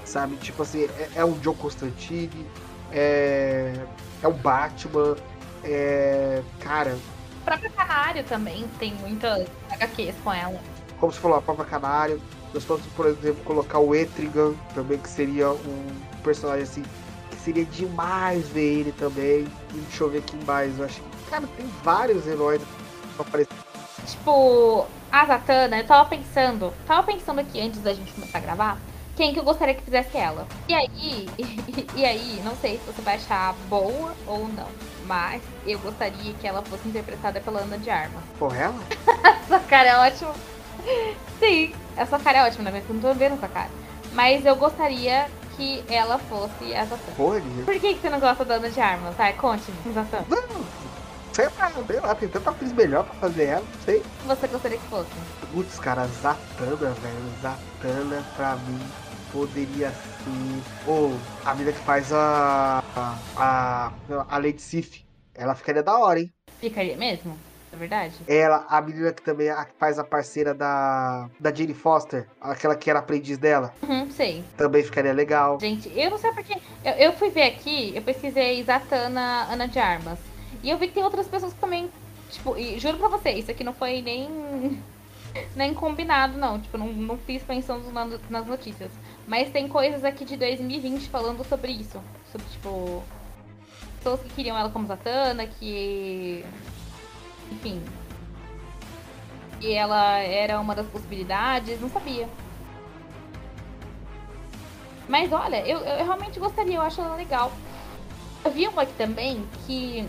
Sabe? 0.05 0.35
Tipo 0.39 0.63
assim, 0.63 0.83
é, 0.99 1.11
é 1.15 1.25
um 1.25 1.41
Joe 1.41 1.55
Constantine, 1.55 2.45
é, 2.93 3.75
é 4.23 4.29
o 4.29 4.33
Batman, 4.33 5.17
é, 5.65 6.43
cara. 6.61 6.97
O 7.41 7.45
próprio 7.45 7.71
Canário 7.73 8.23
também 8.25 8.69
tem 8.79 8.95
muitas 8.95 9.47
HQs 9.71 10.15
com 10.23 10.33
ela. 10.33 10.61
Como 10.99 11.13
você 11.13 11.21
falou, 11.21 11.39
a 11.39 11.43
própria 11.43 11.67
Canário. 11.67 12.21
Nós 12.55 12.65
podemos, 12.65 12.93
por 12.93 13.07
exemplo, 13.07 13.43
colocar 13.45 13.79
o 13.79 13.95
Etrigan 13.95 14.53
também, 14.75 14.99
que 14.99 15.09
seria 15.09 15.51
um 15.51 15.87
personagem 16.23 16.63
assim. 16.63 16.83
Que 17.31 17.37
seria 17.37 17.65
demais 17.65 18.49
ver 18.49 18.81
ele 18.81 18.93
também. 18.93 19.49
E 19.75 19.79
deixa 19.79 20.05
eu 20.05 20.11
ver 20.11 20.19
aqui 20.19 20.37
mais. 20.45 20.79
Eu 20.79 20.85
acho 20.85 21.01
que, 21.01 21.31
cara, 21.31 21.47
tem 21.57 21.67
vários 21.83 22.27
heróis 22.27 22.61
pra 23.17 23.27
aparecer. 23.27 23.53
Tipo, 24.07 24.87
a 25.11 25.27
Zatanna, 25.27 25.79
eu 25.79 25.87
tava 25.87 26.09
pensando. 26.09 26.73
Tava 26.87 27.03
pensando 27.05 27.41
aqui 27.41 27.61
antes 27.61 27.81
da 27.81 27.95
gente 27.95 28.13
começar 28.13 28.39
a 28.39 28.41
gravar 28.41 28.79
quem 29.17 29.33
que 29.33 29.39
eu 29.39 29.45
gostaria 29.45 29.75
que 29.75 29.83
fizesse 29.83 30.17
ela. 30.17 30.47
E 30.69 30.75
aí, 30.75 31.29
e, 31.95 32.05
aí, 32.05 32.43
não 32.45 32.57
sei 32.57 32.79
se 32.79 32.87
você 32.87 33.03
vai 33.03 33.17
achar 33.17 33.55
boa 33.69 34.15
ou 34.27 34.49
não. 34.49 34.69
Mas 35.07 35.43
eu 35.67 35.79
gostaria 35.81 36.33
que 36.35 36.47
ela 36.47 36.63
fosse 36.63 36.89
interpretada 36.89 37.41
pela 37.41 37.61
Ana 37.61 37.79
de 37.79 37.91
Armas. 37.91 38.23
Por 38.39 38.55
ela? 38.55 38.79
essa 39.45 39.61
cara 39.61 39.89
é 39.89 39.97
ótima. 39.99 40.35
Sim, 41.39 41.75
essa 41.97 42.19
cara 42.19 42.39
é 42.39 42.47
ótima, 42.47 42.71
né? 42.71 42.83
Eu 42.89 42.95
não 42.95 43.03
tô 43.03 43.15
vendo 43.15 43.35
essa 43.35 43.49
cara. 43.49 43.71
Mas 44.13 44.45
eu 44.45 44.57
gostaria 44.57 45.29
que 45.57 45.85
ela 45.89 46.19
fosse 46.19 46.73
essa 46.73 46.97
Por 47.17 47.41
que, 47.79 47.95
que 47.95 48.01
você 48.01 48.11
não 48.11 48.21
gosta 48.21 48.45
da 48.45 48.55
Ana 48.55 48.71
de 48.71 48.81
Armas? 48.81 49.15
Vai, 49.17 49.33
conte-me, 49.35 49.77
sei 51.35 51.47
lá, 51.47 51.71
sei 51.87 52.01
lá, 52.01 52.15
tem 52.15 52.29
tanta 52.29 52.51
atriz 52.51 52.73
melhor 52.73 53.05
pra 53.05 53.15
fazer 53.15 53.45
ela, 53.45 53.63
não 53.63 53.81
sei. 53.85 54.03
Você 54.27 54.47
gostaria 54.49 54.79
que 54.79 54.87
fosse? 54.89 55.09
Putz, 55.53 55.79
cara, 55.79 56.07
Zatanna, 56.07 56.77
velho. 56.77 57.33
Zatanna, 57.41 58.23
pra 58.37 58.57
mim, 58.57 58.81
poderia 59.33 59.91
ser. 59.91 60.91
Ou 60.91 61.13
a 61.45 61.55
menina 61.55 61.73
que 61.73 61.81
faz 61.81 62.13
a. 62.13 62.83
A. 63.37 63.93
A 64.29 64.39
Lady 64.39 64.61
Sif. 64.61 65.05
Ela 65.35 65.55
ficaria 65.55 65.83
da 65.83 65.99
hora, 65.99 66.21
hein? 66.21 66.31
Ficaria 66.61 66.97
mesmo? 66.97 67.37
É 67.73 67.77
verdade? 67.77 68.15
Ela, 68.29 68.67
a 68.69 68.83
menina 68.83 69.13
que 69.13 69.23
também 69.23 69.49
faz 69.79 69.99
a 69.99 70.05
parceira 70.05 70.53
da. 70.55 71.29
Da 71.41 71.53
Jane 71.53 71.73
Foster, 71.73 72.29
aquela 72.41 72.77
que 72.77 72.91
era 72.91 72.99
aprendiz 72.99 73.39
dela. 73.39 73.73
Uhum, 73.83 74.11
sei. 74.11 74.45
Também 74.57 74.85
ficaria 74.85 75.13
legal. 75.13 75.59
Gente, 75.59 75.91
eu 75.99 76.11
não 76.11 76.19
sei 76.19 76.31
porque. 76.33 76.55
Eu, 76.85 76.93
eu 76.93 77.13
fui 77.15 77.31
ver 77.31 77.45
aqui, 77.45 77.93
eu 77.97 78.03
pesquisei 78.03 78.63
Zatanna 78.63 79.49
Ana 79.51 79.67
de 79.67 79.79
Armas. 79.79 80.19
E 80.63 80.69
eu 80.71 80.79
vi 80.79 80.89
que 80.89 80.95
tem 80.95 81.03
outras 81.03 81.27
pessoas 81.27 81.53
que 81.55 81.59
também, 81.59 81.91
tipo, 82.31 82.57
e 82.57 82.79
juro 82.79 82.99
pra 82.99 83.09
você, 83.09 83.31
isso 83.31 83.51
aqui 83.51 83.65
não 83.65 83.73
foi 83.73 84.03
nem 84.03 84.81
nem 85.55 85.75
combinado, 85.75 86.39
não. 86.39 86.61
Tipo, 86.61 86.79
não, 86.79 86.87
não 86.89 87.19
fiz 87.19 87.43
pensando 87.43 87.91
na, 87.93 88.05
nas 88.29 88.47
notícias. 88.47 88.91
Mas 89.27 89.51
tem 89.51 89.69
coisas 89.69 90.05
aqui 90.05 90.25
de 90.25 90.37
2020 90.37 91.09
falando 91.09 91.45
sobre 91.45 91.73
isso. 91.73 92.01
Sobre, 92.31 92.47
tipo, 92.49 93.03
pessoas 93.99 94.21
que 94.21 94.31
queriam 94.31 94.57
ela 94.57 94.71
como 94.71 94.87
Zatanna, 94.87 95.47
que. 95.47 96.45
Enfim. 97.51 97.83
Que 99.61 99.73
ela 99.75 100.19
era 100.19 100.61
uma 100.61 100.75
das 100.75 100.87
possibilidades, 100.87 101.81
não 101.81 101.89
sabia. 101.89 102.29
Mas 105.09 105.33
olha, 105.33 105.67
eu, 105.67 105.79
eu 105.81 106.05
realmente 106.05 106.39
gostaria, 106.39 106.77
eu 106.77 106.83
acho 106.83 107.01
ela 107.01 107.17
legal. 107.17 107.53
Eu 108.45 108.51
vi 108.51 108.67
uma 108.67 108.83
aqui 108.83 108.95
também 108.95 109.47
que. 109.67 110.09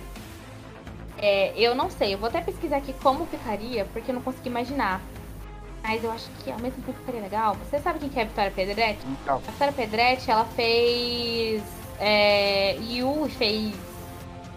É, 1.26 1.54
eu 1.56 1.74
não 1.74 1.90
sei, 1.90 2.14
eu 2.14 2.18
vou 2.18 2.28
até 2.28 2.42
pesquisar 2.42 2.76
aqui 2.78 2.94
como 3.02 3.26
ficaria, 3.28 3.86
porque 3.94 4.12
eu 4.12 4.16
não 4.16 4.22
consegui 4.22 4.50
imaginar. 4.50 5.00
Mas 5.82 6.04
eu 6.04 6.12
acho 6.12 6.30
que 6.44 6.52
ao 6.52 6.60
mesmo 6.60 6.84
tempo 6.84 6.98
ficaria 7.00 7.22
legal. 7.22 7.56
Você 7.56 7.80
sabe 7.80 8.00
quem 8.00 8.10
que 8.10 8.20
é 8.20 8.24
a 8.24 8.26
Vitória 8.26 8.52
Pedretti? 8.52 9.00
Não. 9.26 9.36
A 9.36 9.38
Vitória 9.52 9.74
Pedretti, 9.74 10.30
ela 10.30 10.44
fez. 10.54 11.64
É, 11.98 12.76
Yu 12.82 13.30
fez 13.38 13.74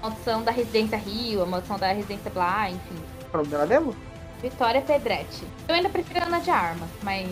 Maldição 0.02 0.42
da 0.42 0.50
Residência 0.50 0.98
Rio, 0.98 1.42
a 1.42 1.46
Maldição 1.46 1.79
da 1.79 1.92
Residência 1.92 2.31
Blá, 2.33 2.68
enfim. 2.68 2.96
O 3.33 3.37
nome 3.37 3.48
dela 3.48 3.66
mesmo? 3.66 3.94
Vitória 4.42 4.81
Pedretti. 4.83 5.44
Eu 5.68 5.74
ainda 5.76 5.88
prefiro 5.88 6.24
Ana 6.26 6.40
de 6.40 6.50
Armas, 6.50 6.88
mas 7.02 7.29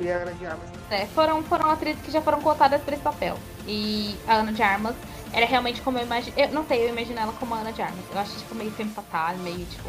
E 0.00 0.10
a 0.10 0.16
Ana 0.16 0.32
de 0.32 0.46
Armas. 0.46 0.68
é, 0.90 1.04
foram, 1.06 1.42
foram 1.42 1.70
atrizes 1.70 2.00
que 2.02 2.10
já 2.10 2.22
foram 2.22 2.40
cotadas 2.40 2.80
para 2.80 2.94
esse 2.94 3.02
papel. 3.02 3.36
E 3.66 4.16
a 4.26 4.34
Ana 4.36 4.52
de 4.52 4.62
Armas 4.62 4.94
era 5.32 5.46
realmente 5.46 5.80
como 5.82 5.98
eu 5.98 6.04
imagino. 6.04 6.36
Eu 6.36 6.48
não 6.48 6.66
sei, 6.66 6.84
eu 6.84 6.88
imagino 6.90 7.18
ela 7.18 7.32
como 7.32 7.54
a 7.54 7.58
Ana 7.58 7.72
de 7.72 7.82
Armas. 7.82 8.04
Eu 8.12 8.18
acho 8.18 8.36
tipo 8.36 8.54
meio 8.54 8.70
femme 8.72 8.90
fatale, 8.90 9.38
meio 9.38 9.64
tipo. 9.66 9.88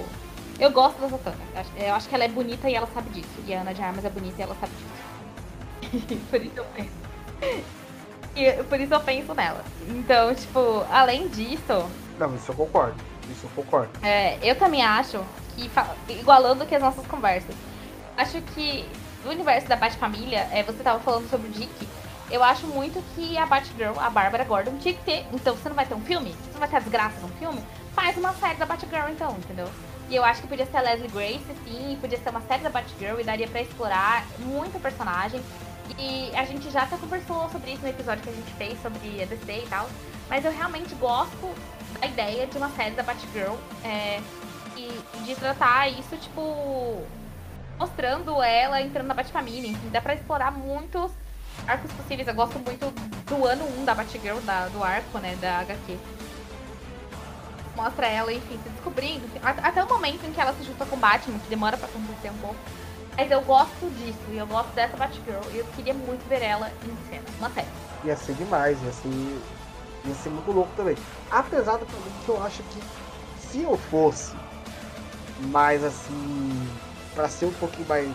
Eu 0.60 0.72
gosto 0.72 1.00
da 1.00 1.08
Zatanna. 1.08 1.38
Eu 1.78 1.94
acho- 1.96 2.10
que 2.10 2.16
ela 2.16 2.26
é 2.26 2.28
bonita 2.28 2.70
e 2.70 2.76
ela 2.76 2.88
sabe 2.94 3.10
disso. 3.12 3.30
E 3.48 3.54
a 3.54 3.62
Ana 3.62 3.74
de 3.74 3.82
Armas 3.82 4.04
é 4.04 4.10
bonita 4.10 4.36
e 4.40 4.44
ela 4.44 4.56
sabe 4.60 4.74
disso. 4.76 6.20
por 6.30 6.42
isso 6.42 6.54
eu 6.58 6.66
penso. 6.66 6.90
E 8.36 8.64
por 8.64 8.80
isso 8.80 8.94
eu 8.94 9.00
penso 9.02 9.34
nela. 9.34 9.64
Então, 9.88 10.34
tipo, 10.36 10.86
além 10.92 11.28
disso, 11.30 11.90
Não, 12.18 12.36
isso 12.36 12.52
eu 12.52 12.56
concordo. 12.56 12.96
Isso 13.32 13.46
eu 13.46 13.50
concordo. 13.64 13.90
é, 14.02 14.38
eu 14.42 14.56
também 14.56 14.82
acho 14.84 15.24
que, 15.56 15.70
igualando 16.14 16.66
que 16.66 16.76
as 16.76 16.82
nossas 16.82 17.06
conversas, 17.08 17.56
acho 18.18 18.42
que 18.54 18.86
no 19.24 19.32
universo 19.32 19.68
da 19.68 19.76
Bat-Família, 19.76 20.48
é, 20.52 20.64
você 20.64 20.82
tava 20.84 21.00
falando 21.00 21.30
sobre 21.30 21.48
o 21.48 21.52
Dick, 21.52 21.88
eu 22.32 22.44
acho 22.44 22.68
muito 22.68 23.04
que 23.16 23.38
a 23.38 23.46
Batgirl, 23.46 24.00
a 24.00 24.10
Bárbara 24.10 24.44
Gordon, 24.44 24.78
tinha 24.78 24.94
que 24.94 25.04
ter. 25.04 25.26
Então, 25.34 25.56
você 25.56 25.68
não 25.68 25.76
vai 25.76 25.86
ter 25.86 25.96
um 25.96 26.02
filme? 26.02 26.32
Você 26.32 26.54
não 26.54 26.60
vai 26.60 26.70
ter 26.70 26.78
a 26.78 26.80
desgraça 26.80 27.20
num 27.22 27.30
filme? 27.30 27.62
Faz 27.94 28.18
uma 28.18 28.34
série 28.34 28.56
da 28.56 28.66
Batgirl, 28.66 29.10
então, 29.10 29.32
entendeu? 29.32 29.70
E 30.10 30.16
eu 30.16 30.24
acho 30.24 30.42
que 30.42 30.48
podia 30.48 30.66
ser 30.66 30.78
a 30.78 30.82
Leslie 30.82 31.10
Grace, 31.10 31.46
sim, 31.66 31.98
podia 32.02 32.18
ser 32.18 32.30
uma 32.30 32.42
série 32.42 32.64
da 32.64 32.70
Batgirl 32.70 33.20
e 33.20 33.24
daria 33.24 33.48
pra 33.48 33.62
explorar 33.62 34.26
muito 34.40 34.82
personagem. 34.82 35.42
E 35.98 36.32
a 36.36 36.46
gente 36.46 36.70
já 36.70 36.84
até 36.84 36.98
conversou 36.98 37.50
sobre 37.50 37.72
isso 37.72 37.82
no 37.82 37.90
episódio 37.90 38.24
que 38.24 38.30
a 38.30 38.34
gente 38.34 38.52
fez 38.54 38.82
sobre 38.82 39.22
a 39.22 39.26
DC 39.26 39.52
e 39.52 39.68
tal. 39.68 39.90
Mas 40.28 40.46
eu 40.46 40.52
realmente 40.52 40.94
gosto 40.96 41.54
da 42.00 42.08
ideia 42.08 42.48
de 42.48 42.58
uma 42.58 42.70
série 42.70 42.96
da 42.96 43.04
Batgirl 43.04 43.56
é, 43.84 44.22
e 44.78 45.02
de 45.26 45.36
tratar 45.36 45.90
isso, 45.90 46.16
tipo, 46.18 47.04
mostrando 47.78 48.42
ela 48.42 48.82
entrando 48.82 49.08
na 49.08 49.14
Batfamília. 49.14 49.70
Enfim, 49.70 49.90
dá 49.90 50.02
pra 50.02 50.14
explorar 50.14 50.52
muitos 50.52 51.12
arcos 51.68 51.92
possíveis. 51.94 52.28
Eu 52.28 52.34
gosto 52.34 52.58
muito 52.60 52.92
do 53.28 53.46
ano 53.46 53.66
1 53.80 53.86
da 53.86 53.94
Batgirl, 53.96 54.40
da, 54.42 54.68
do 54.68 54.84
arco, 54.84 55.18
né, 55.20 55.38
da 55.42 55.60
HQ. 55.60 55.98
Mostra 57.76 58.08
ela, 58.08 58.34
enfim, 58.34 58.60
se 58.64 58.70
descobrindo. 58.70 59.26
enfim, 59.26 59.40
a- 59.44 59.68
Até 59.68 59.84
o 59.84 59.88
momento 59.88 60.26
em 60.26 60.32
que 60.34 60.40
ela 60.42 60.54
se 60.54 60.64
junta 60.64 60.86
com 60.86 60.98
Batman, 60.98 61.40
que 61.40 61.50
demora 61.50 61.78
pra 61.78 61.88
acontecer 61.88 62.30
um 62.30 62.38
pouco. 62.40 62.56
Mas 63.18 63.32
eu 63.32 63.42
gosto 63.42 63.90
disso, 63.98 64.20
e 64.30 64.38
eu 64.38 64.48
gosto 64.48 64.70
dessa 64.74 64.96
Batgirl. 64.98 65.42
E 65.52 65.58
eu 65.58 65.66
queria 65.76 65.94
muito 65.94 66.28
ver 66.28 66.42
ela 66.42 66.72
em 66.86 67.10
cena, 67.10 67.24
uma 67.38 67.50
série. 67.52 67.68
Ia 68.04 68.16
ser 68.18 68.34
demais, 68.36 68.78
ia 68.84 68.92
ser. 68.92 69.40
Ia 70.06 70.16
ser 70.16 70.30
muito 70.30 70.52
louco 70.52 70.72
também. 70.76 70.96
Apesar 71.30 71.74
do 71.78 71.86
também 71.86 72.12
que 72.26 72.30
eu 72.30 72.42
acho 72.44 72.64
que 72.64 72.82
se 73.48 73.62
eu 73.62 73.78
fosse 73.90 74.34
mais 75.48 75.84
assim. 75.84 76.70
pra 77.16 77.28
ser 77.28 77.46
um 77.48 77.54
pouquinho 77.54 77.88
mais 77.88 78.10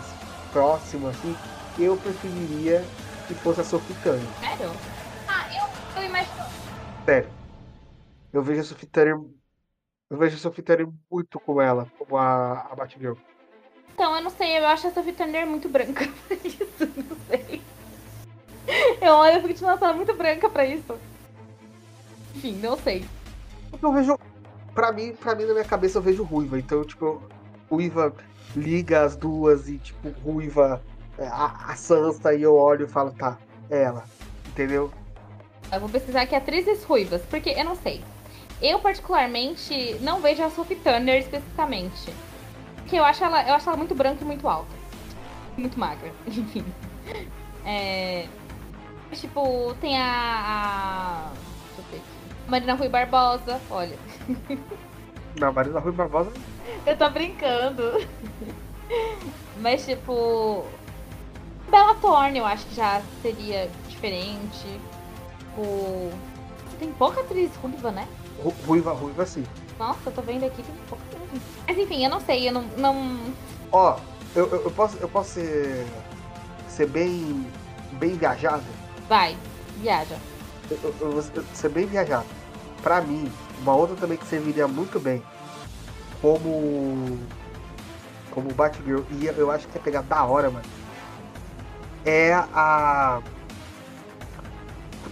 próximo, 0.51 1.09
assim, 1.09 1.35
eu 1.77 1.95
preferiria 1.97 2.83
que 3.27 3.33
fosse 3.35 3.61
a 3.61 3.63
Sophie 3.63 3.95
Turner. 4.03 4.27
Sério? 4.39 4.71
Ah, 5.27 5.47
eu, 5.53 6.01
eu 6.01 6.09
imagino. 6.09 6.45
Sério. 7.05 7.29
Eu 8.31 8.43
vejo 8.43 8.61
a 8.61 8.63
Sophie 8.63 8.87
Turner. 8.87 9.19
Eu 10.09 10.17
vejo 10.17 10.35
a 10.35 10.39
Sophie 10.39 10.63
Turner 10.63 10.87
muito 11.11 11.39
como 11.39 11.61
ela, 11.61 11.87
como 11.97 12.17
a, 12.17 12.67
a 12.71 12.75
Batgirl. 12.75 13.15
Então, 13.93 14.15
eu 14.15 14.21
não 14.21 14.29
sei, 14.29 14.57
eu 14.59 14.67
acho 14.67 14.87
a 14.87 14.91
Sophie 14.91 15.13
Turner 15.13 15.47
muito 15.47 15.69
branca 15.69 16.05
pra 16.27 16.37
isso, 16.43 16.91
não 16.97 17.17
sei. 17.27 17.61
Eu 19.01 19.13
olho 19.13 19.37
e 19.37 19.41
fico, 19.41 19.53
tipo, 19.53 19.65
nossa, 19.65 19.85
ela 19.85 19.93
é 19.93 19.97
muito 19.97 20.13
branca 20.13 20.49
pra 20.49 20.65
isso. 20.65 20.97
Enfim, 22.35 22.55
não 22.55 22.77
sei. 22.77 23.05
Eu 23.81 23.93
vejo. 23.93 24.19
Pra 24.73 24.91
mim, 24.91 25.15
pra 25.15 25.33
mim, 25.33 25.45
na 25.45 25.53
minha 25.53 25.65
cabeça, 25.65 25.97
eu 25.97 26.01
vejo 26.01 26.23
ruiva. 26.23 26.59
Então, 26.59 26.83
tipo, 26.83 27.23
ruiva 27.69 28.13
liga 28.55 29.03
as 29.03 29.15
duas 29.15 29.69
e, 29.69 29.77
tipo, 29.77 30.09
ruiva 30.21 30.81
a, 31.19 31.71
a 31.71 31.75
Sansa 31.75 32.33
e 32.33 32.41
eu 32.41 32.55
olho 32.55 32.85
e 32.85 32.89
falo, 32.89 33.11
tá, 33.11 33.37
é 33.69 33.83
ela. 33.83 34.03
Entendeu? 34.47 34.91
Eu 35.71 35.79
vou 35.79 35.89
pesquisar 35.89 36.21
aqui 36.21 36.35
atrizes 36.35 36.83
ruivas, 36.83 37.21
porque 37.29 37.49
eu 37.49 37.65
não 37.65 37.75
sei. 37.75 38.03
Eu, 38.61 38.79
particularmente, 38.79 39.95
não 40.01 40.21
vejo 40.21 40.43
a 40.43 40.49
Sophie 40.49 40.77
Turner 40.77 41.19
especificamente. 41.19 42.13
Porque 42.77 42.97
eu 42.97 43.03
acho 43.03 43.23
ela, 43.23 43.47
eu 43.47 43.53
acho 43.53 43.67
ela 43.67 43.77
muito 43.77 43.95
branca 43.95 44.23
e 44.23 44.25
muito 44.25 44.47
alta. 44.47 44.71
Muito 45.57 45.79
magra, 45.79 46.11
enfim. 46.27 46.65
É... 47.65 48.27
Tipo, 49.11 49.73
tem 49.79 49.97
a. 49.97 50.03
a... 50.05 51.31
Deixa 51.67 51.81
eu 51.81 51.83
ver 51.91 51.97
aqui. 51.97 52.05
Marina 52.47 52.73
Rui 52.73 52.89
Barbosa, 52.89 53.61
olha. 53.69 53.97
Não, 55.39 55.51
Marina 55.51 55.79
Rui 55.79 55.91
Barbosa. 55.91 56.31
Eu 56.85 56.97
tô 56.97 57.09
brincando. 57.09 58.05
Mas, 59.61 59.85
tipo. 59.85 60.65
Bela 61.69 61.95
Thorne, 61.95 62.39
eu 62.39 62.45
acho 62.45 62.65
que 62.67 62.75
já 62.75 63.01
seria 63.21 63.69
diferente. 63.87 64.79
O. 65.57 66.11
Tem 66.79 66.91
pouca 66.91 67.21
atriz 67.21 67.55
ruiva, 67.55 67.91
né? 67.91 68.07
ru- 68.43 68.53
Ruiva, 68.67 68.91
ruiva, 68.93 69.25
sim. 69.25 69.45
Nossa, 69.79 69.99
eu 70.07 70.11
tô 70.11 70.21
vendo 70.21 70.45
aqui, 70.45 70.61
tem 70.61 70.75
pouca 70.89 71.03
atriz. 71.05 71.41
Mas 71.67 71.77
enfim, 71.77 72.03
eu 72.03 72.09
não 72.09 72.19
sei, 72.21 72.47
eu 72.47 72.53
não. 72.53 72.63
não... 72.77 73.33
Ó, 73.71 73.97
eu, 74.35 74.47
eu, 74.49 74.63
eu 74.65 74.71
posso, 74.71 74.97
eu 74.97 75.07
posso 75.07 75.29
ser, 75.31 75.85
ser 76.67 76.87
bem, 76.87 77.47
bem 77.93 78.11
viajado? 78.15 78.63
Vai, 79.07 79.35
viaja. 79.77 80.17
Eu, 80.69 80.77
eu- 80.99 81.21
eu 81.35 81.43
ser 81.53 81.69
bem 81.69 81.85
viajado. 81.85 82.25
Pra 82.83 83.01
mim, 83.01 83.31
uma 83.61 83.73
outra 83.73 83.95
também 83.95 84.17
que 84.17 84.25
serviria 84.27 84.67
muito 84.67 84.99
bem 84.99 85.23
como 86.21 87.19
como 88.31 88.53
Batgirl 88.53 89.01
e 89.11 89.25
eu 89.27 89.49
acho 89.49 89.67
que 89.67 89.77
ia 89.77 89.81
pegar 89.81 90.01
da 90.01 90.23
hora, 90.25 90.49
mano. 90.49 90.65
É 92.05 92.33
a 92.33 93.21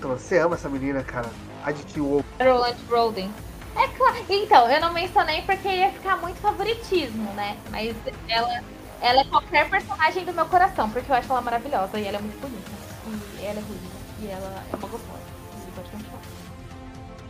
Puta, 0.03 0.08
você 0.08 0.38
ama 0.39 0.56
essa 0.56 0.69
menina, 0.69 1.03
cara. 1.03 1.29
A 1.63 1.71
de 1.71 1.99
Wolf. 1.99 2.25
Roland 2.39 2.75
Brolin. 2.88 3.34
É 3.75 3.88
claro. 3.88 4.17
Então, 4.29 4.69
eu 4.69 4.82
não 4.82 4.93
mencionei 4.93 5.41
porque 5.43 5.67
ia 5.67 5.91
ficar 5.91 6.17
muito 6.17 6.38
favoritismo, 6.39 7.32
né? 7.34 7.58
Mas 7.71 7.95
ela, 8.27 8.63
ela 9.01 9.21
é 9.21 9.23
qualquer 9.25 9.69
personagem 9.69 10.25
do 10.25 10.34
meu 10.34 10.45
coração, 10.45 10.89
porque 10.89 11.12
eu 11.12 11.15
acho 11.15 11.32
ela 11.32 11.41
maravilhosa 11.41 11.99
e 11.99 12.06
ela 12.06 12.17
é 12.17 12.21
muito 12.21 12.39
bonita. 12.39 12.71
E 13.39 13.45
ela 13.45 13.60
é 13.60 13.63
ruiva. 13.63 13.93
E 14.21 14.27
ela 14.27 14.63
é 14.71 14.75
uma 14.75 14.88
gostosa. 14.88 15.23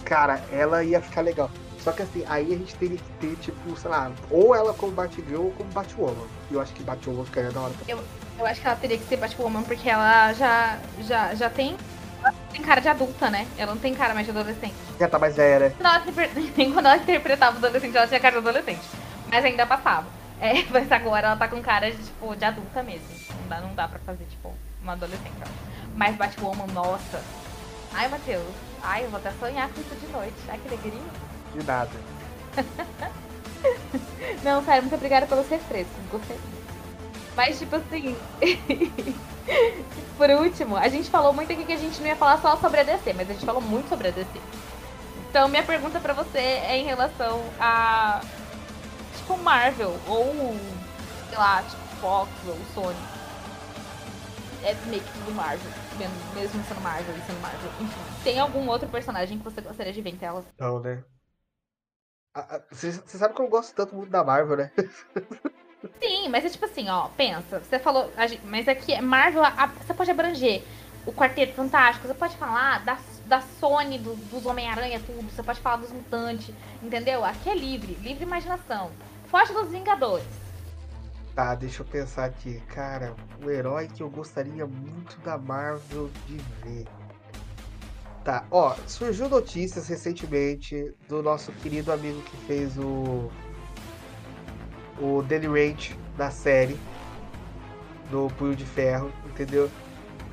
Cara, 0.03 0.43
ela 0.51 0.83
ia 0.83 1.01
ficar 1.01 1.21
legal. 1.21 1.49
Só 1.79 1.91
que 1.91 2.01
assim, 2.01 2.23
aí 2.27 2.53
a 2.53 2.57
gente 2.57 2.75
teria 2.75 2.97
que 2.97 3.11
ter, 3.19 3.35
tipo, 3.37 3.77
sei 3.77 3.89
lá, 3.89 4.11
ou 4.31 4.55
ela 4.55 4.73
como 4.73 4.91
Batgirl 4.93 5.45
ou 5.45 5.51
como 5.51 5.69
Batwoman. 5.71 6.27
E 6.49 6.53
eu 6.53 6.61
acho 6.61 6.73
que 6.73 6.83
Batwoman 6.83 7.25
ficaria 7.25 7.51
da 7.51 7.61
hora. 7.61 7.73
Eu 7.87 7.99
acho 8.41 8.61
que 8.61 8.67
ela 8.67 8.75
teria 8.75 8.97
que 8.97 9.05
ser 9.05 9.17
Batwoman 9.17 9.63
porque 9.63 9.89
ela 9.89 10.33
já, 10.33 10.77
já, 11.01 11.33
já 11.35 11.49
tem. 11.49 11.77
tem 12.51 12.61
cara 12.61 12.81
de 12.81 12.87
adulta, 12.87 13.29
né? 13.29 13.47
Ela 13.57 13.73
não 13.73 13.81
tem 13.81 13.93
cara 13.93 14.13
mais 14.13 14.25
de 14.25 14.31
adolescente. 14.31 14.75
Já 14.99 15.07
tá 15.07 15.19
mais 15.19 15.35
velha, 15.35 15.69
né? 15.69 15.75
Quando 15.77 15.85
ela, 15.85 16.29
nem 16.55 16.71
quando 16.73 16.85
ela 16.85 16.97
interpretava 16.97 17.57
adolescente, 17.57 17.95
ela 17.95 18.07
tinha 18.07 18.19
cara 18.19 18.33
de 18.41 18.47
adolescente. 18.47 18.81
Mas 19.29 19.45
ainda 19.45 19.65
passava. 19.65 20.07
É, 20.41 20.63
mas 20.71 20.91
agora 20.91 21.27
ela 21.27 21.35
tá 21.37 21.47
com 21.47 21.61
cara 21.61 21.91
de, 21.91 21.97
tipo, 21.97 22.35
de 22.35 22.45
adulta 22.45 22.83
mesmo. 22.83 23.07
Não 23.41 23.47
dá, 23.47 23.61
não 23.61 23.73
dá 23.75 23.87
pra 23.87 23.99
fazer, 23.99 24.25
tipo, 24.25 24.53
uma 24.81 24.93
adolescente. 24.93 25.31
eu. 25.41 25.47
Mas 25.95 26.15
Batwoman, 26.15 26.67
nossa. 26.73 27.21
Ai, 27.93 28.07
Matheus. 28.07 28.43
Ai, 28.81 29.05
eu 29.05 29.09
vou 29.09 29.19
até 29.19 29.31
sonhar 29.39 29.69
com 29.69 29.79
isso 29.79 29.95
de 29.95 30.07
noite. 30.11 30.35
Ai, 30.49 30.59
que 30.59 30.67
alegria. 30.67 31.01
De 31.53 31.63
nada. 31.65 31.91
Não, 34.43 34.63
sério, 34.65 34.83
muito 34.83 34.95
obrigada 34.95 35.25
pelos 35.25 35.47
refrescos. 35.47 35.93
Gostei 36.11 36.35
muito. 36.37 36.62
Mas, 37.35 37.59
tipo 37.59 37.75
assim. 37.75 38.15
Por 40.17 40.29
último, 40.29 40.77
a 40.77 40.87
gente 40.87 41.09
falou 41.09 41.33
muito 41.33 41.51
aqui 41.51 41.65
que 41.65 41.73
a 41.73 41.77
gente 41.77 41.99
não 41.99 42.07
ia 42.07 42.15
falar 42.15 42.39
só 42.39 42.55
sobre 42.57 42.79
a 42.79 42.83
DC, 42.83 43.13
mas 43.13 43.29
a 43.29 43.33
gente 43.33 43.45
falou 43.45 43.61
muito 43.61 43.89
sobre 43.89 44.07
a 44.07 44.11
DC. 44.11 44.39
Então, 45.29 45.47
minha 45.47 45.63
pergunta 45.63 45.99
pra 45.99 46.13
você 46.13 46.37
é 46.37 46.77
em 46.77 46.85
relação 46.85 47.43
a. 47.59 48.21
Tipo, 49.17 49.37
Marvel, 49.37 49.99
ou. 50.07 50.55
Sei 51.29 51.37
lá, 51.37 51.63
tipo, 51.63 51.83
Fox, 51.99 52.29
ou 52.47 52.57
Sony. 52.73 52.97
É 54.63 54.73
meio 54.85 55.01
que 55.01 55.11
tudo 55.11 55.33
Marvel, 55.33 55.71
mesmo 56.33 56.63
sendo 56.63 56.81
Marvel 56.81 57.17
e 57.17 57.21
sendo 57.21 57.41
Marvel. 57.41 57.71
Enfim, 57.81 58.01
tem 58.23 58.39
algum 58.39 58.65
outro 58.69 58.87
personagem 58.87 59.37
que 59.37 59.43
você 59.43 59.59
gostaria 59.59 59.91
de 59.91 60.01
ver 60.01 60.11
em 60.11 60.17
tela? 60.17 60.45
Não, 60.57 60.79
né? 60.79 61.03
Você 62.71 62.91
sabe 63.17 63.33
que 63.33 63.41
eu 63.41 63.47
gosto 63.49 63.75
tanto 63.75 63.93
muito 63.93 64.09
da 64.09 64.23
Marvel, 64.23 64.57
né? 64.57 64.71
Sim, 66.01 66.29
mas 66.29 66.45
é 66.45 66.49
tipo 66.49 66.65
assim, 66.65 66.89
ó, 66.89 67.09
pensa, 67.09 67.59
você 67.59 67.79
falou, 67.79 68.11
mas 68.45 68.67
aqui 68.67 68.93
é 68.93 69.01
Marvel, 69.01 69.43
você 69.85 69.93
pode 69.93 70.11
abranger 70.11 70.63
o 71.05 71.11
Quarteto 71.11 71.53
Fantástico, 71.53 72.07
você 72.07 72.13
pode 72.13 72.37
falar 72.37 72.83
da, 72.85 72.97
da 73.25 73.41
Sony, 73.41 73.99
do, 73.99 74.15
dos 74.15 74.45
Homem-Aranha, 74.45 75.01
tudo, 75.05 75.29
você 75.29 75.43
pode 75.43 75.59
falar 75.59 75.77
dos 75.77 75.91
Mutantes, 75.91 76.53
entendeu? 76.81 77.25
Aqui 77.25 77.49
é 77.49 77.55
livre, 77.55 77.93
livre 77.95 78.23
imaginação. 78.23 78.91
Foge 79.27 79.51
dos 79.51 79.69
Vingadores. 79.69 80.43
Tá, 81.35 81.55
deixa 81.55 81.81
eu 81.81 81.85
pensar 81.85 82.25
aqui. 82.25 82.61
Cara, 82.67 83.15
o 83.43 83.49
herói 83.49 83.87
que 83.87 84.03
eu 84.03 84.09
gostaria 84.09 84.67
muito 84.67 85.19
da 85.21 85.37
Marvel 85.37 86.09
de 86.27 86.37
ver. 86.61 86.85
Tá, 88.23 88.45
ó, 88.51 88.75
surgiu 88.87 89.27
notícias 89.27 89.87
recentemente 89.87 90.93
do 91.09 91.23
nosso 91.23 91.51
querido 91.53 91.91
amigo 91.91 92.21
que 92.21 92.37
fez 92.45 92.77
o. 92.77 93.31
O 94.99 95.21
Danny 95.23 95.47
Rage 95.47 95.97
da 96.17 96.29
série 96.29 96.77
do 98.09 98.27
Punho 98.37 98.55
de 98.55 98.65
Ferro, 98.65 99.11
entendeu? 99.25 99.69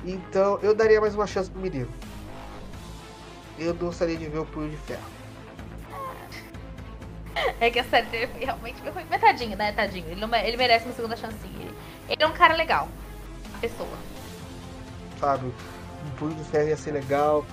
Então 0.05 0.59
eu 0.61 0.75
daria 0.75 1.01
mais 1.01 1.15
uma 1.15 1.27
chance 1.27 1.49
pro 1.49 1.61
menino. 1.61 1.89
Eu 3.57 3.73
gostaria 3.73 4.17
de 4.17 4.27
ver 4.27 4.39
o 4.39 4.45
Punho 4.45 4.69
de 4.69 4.77
Ferro. 4.77 5.01
É 7.59 7.69
que 7.69 7.79
a 7.79 7.83
série 7.83 8.07
dele 8.07 8.31
realmente 8.39 8.81
foi 8.81 9.03
Mas 9.09 9.21
tadinho, 9.21 9.57
né? 9.57 9.71
Tadinho. 9.71 10.05
Ele, 10.07 10.19
não, 10.19 10.33
ele 10.35 10.57
merece 10.57 10.85
uma 10.85 10.93
segunda 10.93 11.15
chance. 11.15 11.35
Ele, 11.43 11.73
ele 12.09 12.23
é 12.23 12.27
um 12.27 12.33
cara 12.33 12.55
legal. 12.55 12.87
A 13.55 13.57
pessoa. 13.59 13.97
Sabe? 15.19 15.45
Um 15.47 16.09
Punho 16.17 16.35
de 16.35 16.43
Ferro 16.43 16.67
ia 16.69 16.77
ser 16.77 16.91
legal 16.91 17.45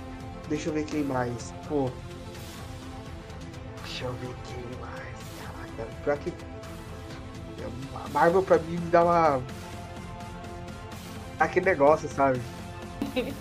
Deixa 0.48 0.70
eu 0.70 0.72
ver 0.72 0.84
quem 0.84 1.04
mais. 1.04 1.52
Pô. 1.68 1.90
Deixa 3.84 4.06
eu 4.06 4.12
ver 4.14 4.34
quem 4.46 4.80
mais. 4.80 5.76
Caraca, 5.76 5.94
pior 6.02 6.18
que. 6.18 6.32
A 8.04 8.08
Marvel 8.10 8.42
pra 8.42 8.58
mim 8.58 8.78
me 8.78 8.90
dá 8.90 9.04
uma. 9.04 9.42
Aquele 11.38 11.66
negócio, 11.66 12.08
sabe? 12.08 12.40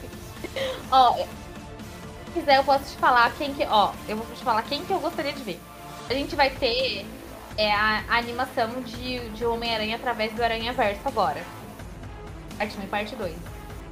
ó, 0.91 1.13
se 1.13 2.32
quiser 2.34 2.58
eu 2.58 2.63
posso 2.63 2.86
te 2.86 2.98
falar 2.98 3.32
quem 3.38 3.54
que. 3.54 3.65
Ó, 3.65 3.91
eu 4.08 4.17
vou 4.17 4.26
te 4.36 4.43
falar 4.43 4.62
quem 4.63 4.84
que 4.84 4.91
eu 4.91 5.00
gostaria 5.00 5.34
de 5.34 5.43
ver. 5.43 5.60
A 6.10 6.13
gente 6.13 6.36
vai 6.36 6.50
ter 6.50 7.06
é, 7.58 7.72
a, 7.72 8.04
a 8.08 8.17
animação 8.17 8.82
de, 8.82 9.30
de 9.30 9.46
Homem-Aranha 9.46 9.96
através 9.96 10.34
do 10.34 10.43
Aranha 10.43 10.74
Verso 10.74 11.02
agora. 11.06 11.41
Parte 12.58 12.78
1 12.78 12.84
e 12.84 12.88
parte 12.88 13.15
2. 13.15 13.36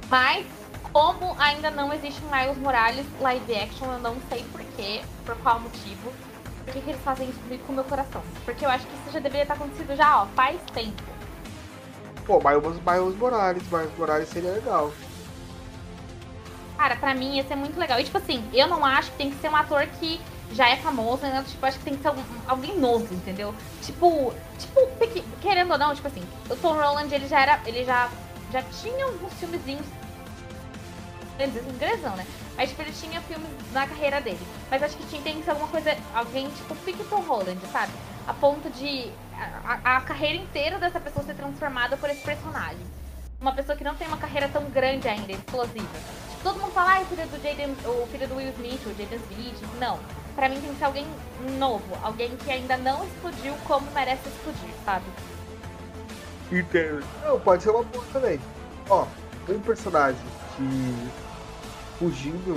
Mas 0.08 0.46
como 0.92 1.36
ainda 1.38 1.70
não 1.70 1.92
existe 1.92 2.22
Miles 2.24 2.56
Morales 2.56 3.04
live 3.20 3.54
action, 3.54 3.92
eu 3.92 3.98
não 3.98 4.16
sei 4.28 4.44
porquê, 4.50 5.02
por 5.24 5.36
qual 5.38 5.60
motivo. 5.60 6.12
Por 6.66 6.72
que, 6.74 6.80
que 6.80 6.90
eles 6.90 7.02
fazem 7.02 7.30
isso 7.30 7.38
comigo 7.38 7.62
com 7.64 7.72
o 7.72 7.76
meu 7.76 7.84
coração? 7.84 8.20
Porque 8.44 8.66
eu 8.66 8.68
acho 8.68 8.84
que 8.86 8.94
isso 8.96 9.12
já 9.12 9.20
deveria 9.20 9.42
estar 9.42 9.54
acontecido 9.54 9.94
já, 9.94 10.22
ó, 10.22 10.26
faz 10.34 10.60
tempo. 10.74 11.02
Pô, 12.26 12.40
Miles, 12.40 12.82
Miles 12.84 13.16
Morales, 13.16 13.62
Miles 13.70 13.96
Morales 13.96 14.28
seria 14.28 14.50
legal. 14.50 14.92
Cara, 16.76 16.96
pra 16.96 17.14
mim 17.14 17.36
ia 17.36 17.44
ser 17.44 17.54
muito 17.54 17.78
legal. 17.78 18.00
E 18.00 18.04
tipo 18.04 18.18
assim, 18.18 18.44
eu 18.52 18.66
não 18.66 18.84
acho 18.84 19.12
que 19.12 19.16
tem 19.16 19.30
que 19.30 19.40
ser 19.40 19.48
um 19.48 19.54
ator 19.54 19.86
que 20.00 20.20
já 20.52 20.68
é 20.68 20.76
famoso, 20.76 21.22
né? 21.22 21.44
Tipo, 21.46 21.66
acho 21.66 21.78
que 21.78 21.84
tem 21.84 21.96
que 21.96 22.02
ser 22.02 22.10
um, 22.10 22.22
alguém 22.48 22.76
novo, 22.78 23.14
entendeu? 23.14 23.54
Tipo, 23.82 24.34
tipo, 24.58 24.80
querendo 25.40 25.70
ou 25.70 25.78
não, 25.78 25.94
tipo 25.94 26.08
assim, 26.08 26.22
o 26.50 26.56
Tom 26.56 26.74
Holland, 26.74 27.14
ele 27.14 27.28
já 27.28 27.40
era, 27.40 27.60
ele 27.64 27.84
já, 27.84 28.10
já 28.52 28.62
tinha 28.62 29.04
alguns 29.04 29.32
filmezinhos 29.34 29.86
inglesão, 31.44 32.16
né? 32.16 32.26
Mas, 32.56 32.70
tipo, 32.70 32.82
ele 32.82 32.92
tinha 32.92 33.20
filmes 33.22 33.48
na 33.72 33.86
carreira 33.86 34.20
dele. 34.20 34.38
Mas 34.70 34.82
acho 34.82 34.96
que 34.96 35.06
tinha, 35.06 35.22
tem 35.22 35.38
que 35.38 35.44
ser 35.44 35.50
alguma 35.50 35.68
coisa, 35.68 35.96
alguém 36.14 36.48
tipo 36.50 36.74
Picton 36.76 37.20
Holland, 37.20 37.60
sabe? 37.70 37.92
A 38.26 38.34
ponto 38.34 38.68
de 38.70 39.10
a, 39.64 39.96
a, 39.96 40.00
carreira 40.00 40.36
inteira 40.36 40.78
dessa 40.78 40.98
pessoa 40.98 41.24
ser 41.24 41.34
transformada 41.34 41.96
por 41.96 42.08
esse 42.08 42.22
personagem. 42.22 42.86
Uma 43.40 43.52
pessoa 43.52 43.76
que 43.76 43.84
não 43.84 43.94
tem 43.94 44.08
uma 44.08 44.16
carreira 44.16 44.48
tão 44.48 44.64
grande 44.70 45.06
ainda, 45.06 45.32
explosiva. 45.32 45.86
Tipo, 46.30 46.42
todo 46.42 46.60
mundo 46.60 46.72
fala, 46.72 46.96
ah, 46.96 47.00
o 47.02 47.06
filho 47.06 47.26
do 47.28 47.42
Jaden, 47.42 47.76
o 47.84 48.06
filho 48.06 48.28
do 48.28 48.36
Will 48.36 48.50
Smith, 48.52 48.86
o 48.86 48.90
Jaden 48.90 49.20
Smith. 49.30 49.78
Não. 49.78 49.98
Pra 50.34 50.48
mim 50.48 50.60
tem 50.60 50.70
que 50.70 50.78
ser 50.78 50.84
alguém 50.84 51.06
novo, 51.58 51.96
alguém 52.02 52.36
que 52.36 52.50
ainda 52.50 52.76
não 52.76 53.04
explodiu 53.04 53.54
como 53.66 53.90
merece 53.92 54.28
explodir, 54.28 54.74
sabe? 54.84 55.04
Entendo. 56.50 57.04
Não, 57.24 57.40
pode 57.40 57.62
ser 57.62 57.70
uma 57.70 57.82
boa 57.82 58.04
também. 58.12 58.40
Ó, 58.88 59.06
um 59.48 59.60
personagem 59.60 60.20
que 60.56 61.25
fugindo 61.98 62.54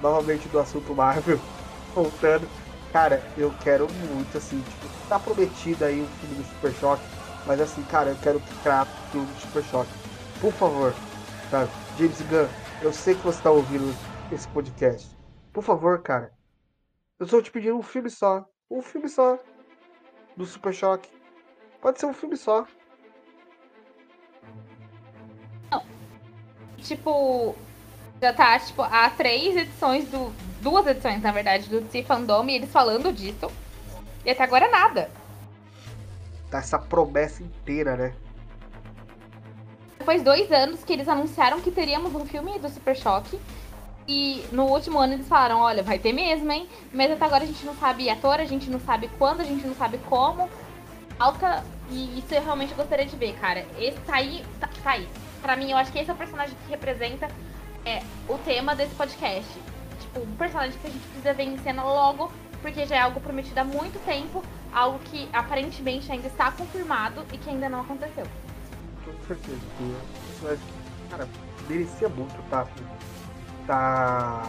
novamente 0.00 0.48
do 0.48 0.58
assunto 0.58 0.94
Marvel, 0.94 1.38
voltando. 1.94 2.48
Cara, 2.92 3.22
eu 3.36 3.52
quero 3.62 3.86
muito, 3.92 4.38
assim, 4.38 4.60
tipo, 4.60 5.08
tá 5.08 5.18
prometido 5.18 5.84
aí 5.84 6.00
um 6.00 6.06
filme 6.06 6.36
do 6.36 6.44
Super 6.44 6.72
Choque, 6.74 7.02
mas 7.46 7.60
assim, 7.60 7.82
cara, 7.84 8.10
eu 8.10 8.16
quero 8.16 8.40
que 8.40 8.62
craque 8.62 8.90
o 8.90 9.10
filme 9.12 9.26
do 9.26 9.40
Super 9.40 9.64
Choque. 9.64 9.90
Por 10.40 10.52
favor, 10.52 10.94
sabe? 11.50 11.70
James 11.98 12.20
Gunn, 12.22 12.48
eu 12.82 12.92
sei 12.92 13.14
que 13.14 13.24
você 13.24 13.42
tá 13.42 13.50
ouvindo 13.50 13.94
esse 14.32 14.48
podcast. 14.48 15.08
Por 15.52 15.62
favor, 15.62 16.00
cara. 16.00 16.32
Eu 17.18 17.24
estou 17.24 17.42
te 17.42 17.50
pedindo 17.50 17.76
um 17.76 17.82
filme 17.82 18.08
só. 18.08 18.46
Um 18.70 18.80
filme 18.80 19.08
só. 19.08 19.38
Do 20.36 20.46
Super 20.46 20.72
Choque. 20.72 21.10
Pode 21.80 21.98
ser 21.98 22.06
um 22.06 22.14
filme 22.14 22.36
só. 22.36 22.66
Tipo, 26.82 27.54
já 28.20 28.32
tá, 28.32 28.58
tipo, 28.58 28.82
há 28.82 29.08
três 29.10 29.56
edições 29.56 30.08
do. 30.08 30.32
Duas 30.60 30.86
edições, 30.88 31.22
na 31.22 31.30
verdade, 31.30 31.68
do 31.68 31.80
DC 31.80 32.02
Fandom 32.02 32.44
e 32.48 32.56
eles 32.56 32.72
falando 32.72 33.12
disso. 33.12 33.48
E 34.24 34.30
até 34.30 34.42
agora 34.42 34.68
nada. 34.68 35.08
Tá 36.50 36.58
essa 36.58 36.78
promessa 36.78 37.44
inteira, 37.44 37.96
né? 37.96 38.12
Depois 39.98 40.22
dois 40.22 40.50
anos 40.50 40.82
que 40.82 40.92
eles 40.92 41.08
anunciaram 41.08 41.60
que 41.60 41.70
teríamos 41.70 42.12
um 42.12 42.26
filme 42.26 42.58
do 42.58 42.68
Super 42.68 42.96
Choque. 42.96 43.38
E 44.08 44.44
no 44.50 44.64
último 44.64 44.98
ano 44.98 45.12
eles 45.12 45.28
falaram, 45.28 45.60
olha, 45.60 45.82
vai 45.82 45.98
ter 45.98 46.12
mesmo, 46.12 46.50
hein? 46.50 46.68
Mas 46.92 47.12
até 47.12 47.24
agora 47.24 47.44
a 47.44 47.46
gente 47.46 47.64
não 47.64 47.76
sabe 47.76 48.10
ator, 48.10 48.40
a 48.40 48.44
gente 48.44 48.68
não 48.68 48.80
sabe 48.80 49.08
quando, 49.16 49.42
a 49.42 49.44
gente 49.44 49.64
não 49.64 49.74
sabe 49.74 49.98
como. 50.08 50.48
Alta. 51.18 51.62
E 51.90 52.18
isso 52.18 52.34
eu 52.34 52.42
realmente 52.42 52.74
gostaria 52.74 53.06
de 53.06 53.16
ver, 53.16 53.34
cara. 53.38 53.64
Esse 53.78 53.98
tá 54.00 54.16
aí. 54.16 54.44
Tá, 54.58 54.68
tá 54.82 54.90
aí. 54.92 55.08
Pra 55.40 55.54
mim, 55.54 55.70
eu 55.70 55.76
acho 55.76 55.92
que 55.92 55.98
esse 55.98 56.10
é 56.10 56.12
o 56.12 56.16
personagem 56.16 56.56
que 56.64 56.70
representa 56.70 57.28
é 57.88 58.02
o 58.28 58.36
tema 58.38 58.76
desse 58.76 58.94
podcast. 58.94 59.50
Tipo, 60.00 60.20
um 60.20 60.36
personagem 60.36 60.78
que 60.78 60.86
a 60.86 60.90
gente 60.90 61.06
precisa 61.08 61.32
ver 61.32 61.44
em 61.44 61.58
cena 61.58 61.82
logo, 61.82 62.30
porque 62.60 62.84
já 62.84 62.96
é 62.96 63.00
algo 63.00 63.20
prometido 63.20 63.58
há 63.58 63.64
muito 63.64 63.98
tempo, 64.04 64.42
algo 64.72 64.98
que 65.00 65.28
aparentemente 65.32 66.10
ainda 66.12 66.28
está 66.28 66.52
confirmado 66.52 67.24
e 67.32 67.38
que 67.38 67.48
ainda 67.48 67.68
não 67.68 67.80
aconteceu. 67.80 68.26
Com 69.04 69.26
certeza, 69.26 69.58
personagem, 70.26 70.64
cara, 71.10 71.28
merecia 71.68 72.08
muito, 72.08 72.50
tá? 72.50 72.66
Tá. 73.66 74.42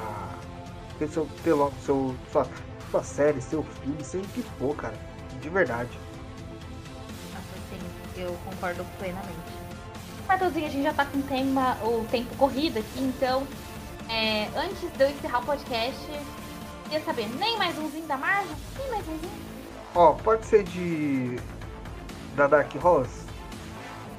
Ter, 0.97 1.07
seu, 1.07 1.25
ter 1.43 1.53
logo 1.53 1.73
seu, 1.81 2.15
sua, 2.31 2.45
sua 2.91 3.03
série, 3.03 3.41
seu 3.41 3.63
filme, 3.63 4.03
seja 4.03 4.25
o 4.25 4.29
que 4.29 4.41
for, 4.41 4.75
cara. 4.75 4.95
De 5.41 5.49
verdade. 5.49 5.89
Nossa, 7.33 7.45
sim, 7.69 8.21
eu 8.21 8.37
concordo 8.45 8.83
plenamente. 8.97 9.58
Matheusinho, 10.29 10.67
a 10.67 10.69
gente 10.69 10.83
já 10.83 10.93
tá 10.93 11.05
com 11.05 11.17
o, 11.17 11.23
tema, 11.23 11.75
o 11.81 12.05
tempo 12.11 12.35
corrido 12.35 12.77
aqui, 12.77 13.01
então 13.01 13.47
é, 14.07 14.47
antes 14.55 14.79
de 14.95 15.03
eu 15.03 15.09
encerrar 15.09 15.39
o 15.39 15.43
podcast, 15.43 16.05
queria 16.83 17.03
saber, 17.03 17.27
nem 17.39 17.57
mais 17.57 17.75
umzinho 17.79 18.05
da 18.05 18.15
Marvel? 18.15 18.55
Nem 18.77 18.91
mais 18.91 19.07
umzinho? 19.07 19.31
Ó, 19.95 20.13
pode 20.13 20.45
ser 20.45 20.63
de. 20.65 21.39
da 22.35 22.45
Dark 22.45 22.71
Horse? 22.75 23.25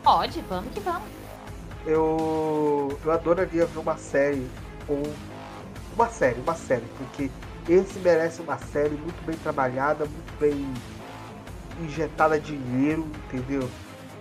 Pode, 0.03 0.41
vamos 0.49 0.75
que 0.75 0.81
vamos. 0.81 1.09
Eu. 1.87 2.99
Eu 3.05 3.13
adoraria 3.13 3.65
ver 3.67 3.79
uma 3.79 3.97
série 3.97 4.51
ou. 4.89 5.01
Uma 5.95 6.09
série, 6.09 6.41
uma 6.41 6.57
série, 6.57 6.87
porque 6.99 7.31
esse 7.69 8.01
merece 8.01 8.43
uma 8.43 8.59
série 8.59 8.97
muito 8.97 9.25
bem 9.25 9.37
trabalhada, 9.37 10.07
muito 10.07 10.41
bem 10.41 10.75
injetada 11.85 12.41
dinheiro, 12.41 13.09
entendeu? 13.29 13.71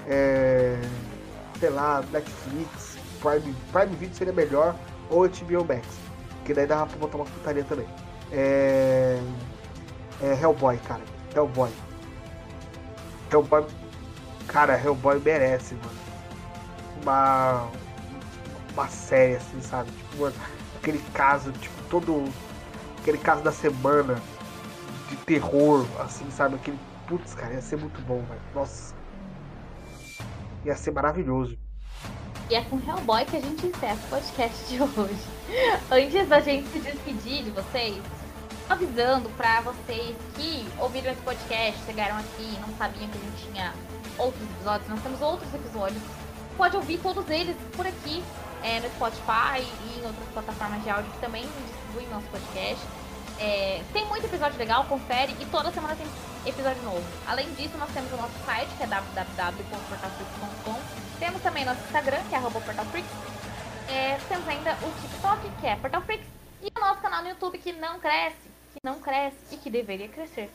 É 0.06 0.80
sei 1.60 1.70
lá, 1.70 2.04
Netflix, 2.12 2.98
Prime, 3.22 3.56
Prime 3.72 3.96
Video 3.96 4.16
seria 4.16 4.34
melhor, 4.34 4.76
ou 5.10 5.28
HBO 5.28 5.66
Max, 5.68 5.86
que 6.46 6.54
daí 6.54 6.66
dava 6.66 6.86
pra 6.88 6.98
botar 6.98 7.18
uma 7.18 7.26
putaria 7.26 7.64
também. 7.64 7.88
É, 8.32 9.20
é 10.22 10.34
Hellboy, 10.42 10.78
cara, 10.80 11.02
Hellboy. 11.36 11.70
Hellboy, 13.32 13.66
cara, 14.48 14.80
Hellboy 14.80 15.20
merece, 15.20 15.76
mano. 15.76 16.00
Uma, 17.02 17.68
uma 18.74 18.88
série 18.88 19.36
assim, 19.36 19.62
sabe? 19.62 19.92
Tipo, 19.92 20.32
aquele 20.78 21.00
caso, 21.14 21.52
tipo, 21.54 21.84
todo 21.90 22.26
aquele 23.00 23.18
caso 23.18 23.42
da 23.42 23.52
semana 23.52 24.22
de 25.10 25.16
terror, 25.18 25.86
assim, 26.00 26.30
sabe? 26.32 26.56
Aquele. 26.56 26.80
Putz, 27.08 27.34
cara, 27.34 27.54
ia 27.54 27.62
ser 27.62 27.78
muito 27.78 28.00
bom, 28.02 28.22
velho. 28.24 28.42
Nossa. 28.54 28.94
Ia 30.66 30.76
ser 30.76 30.92
maravilhoso. 30.92 31.58
E 32.50 32.56
é 32.56 32.62
com 32.64 32.78
Hellboy 32.78 33.26
que 33.26 33.38
a 33.38 33.42
gente 33.42 33.68
encerra 33.68 34.00
o 34.06 34.10
podcast 34.10 34.68
de 34.68 34.82
hoje. 34.82 35.24
Antes 35.92 36.28
da 36.28 36.40
gente 36.40 36.68
se 36.70 36.80
despedir 36.80 37.44
de 37.44 37.52
vocês, 37.52 38.02
avisando 38.70 39.30
para 39.32 39.62
vocês 39.62 40.16
que 40.36 40.68
ouviram 40.80 41.12
esse 41.12 41.22
podcast, 41.22 41.80
chegaram 41.86 42.18
aqui 42.18 42.58
não 42.60 42.76
sabiam 42.78 43.08
que 43.08 43.18
a 43.18 43.22
gente 43.22 43.52
tinha 43.52 43.74
outros 44.18 44.42
episódios, 44.44 44.90
nós 44.90 45.02
temos 45.02 45.22
outros 45.22 45.54
episódios. 45.54 46.02
Pode 46.58 46.76
ouvir 46.76 46.98
todos 47.00 47.30
eles 47.30 47.56
por 47.76 47.88
aqui, 47.88 48.24
é, 48.62 48.80
no 48.82 48.90
Spotify 48.90 49.62
e 49.62 50.00
em 50.00 50.06
outras 50.06 50.28
plataformas 50.34 50.84
de 50.84 50.90
áudio 50.90 51.12
que 51.12 51.20
também 51.20 51.48
distribuem 51.68 52.10
nosso 52.10 52.28
podcast. 52.28 52.86
É, 53.40 53.82
tem 53.94 54.06
muito 54.06 54.26
episódio 54.26 54.60
legal, 54.60 54.84
confere 54.86 55.34
e 55.40 55.46
toda 55.46 55.72
semana 55.72 55.96
tem 55.96 56.06
episódio 56.46 56.84
novo. 56.84 57.02
Além 57.26 57.50
disso, 57.54 57.78
nós 57.78 57.90
temos 57.92 58.12
o 58.12 58.18
nosso 58.18 58.38
site, 58.46 58.70
que 58.76 58.84
é 58.84 58.88
www.portalfreaks.com. 58.88 60.76
Temos 61.20 61.42
também 61.42 61.64
nosso 61.64 61.82
Instagram, 61.86 62.22
que 62.30 62.36
é 62.36 62.40
portalfreaks. 62.40 63.12
É, 63.90 64.18
temos 64.28 64.48
ainda 64.48 64.74
o 64.74 64.92
TikTok, 65.02 65.50
que 65.62 65.68
é 65.68 65.76
portalfreaks. 65.78 66.28
E 66.62 66.68
o 66.76 66.80
nosso 66.80 67.02
canal 67.02 67.24
no 67.24 67.30
YouTube, 67.30 67.58
que 67.58 67.72
não 67.72 67.98
cresce, 68.00 68.50
que 68.74 68.80
não 68.84 69.00
cresce 69.00 69.38
e 69.52 69.58
que 69.58 69.70
deveria 69.70 70.10
crescer. 70.10 70.52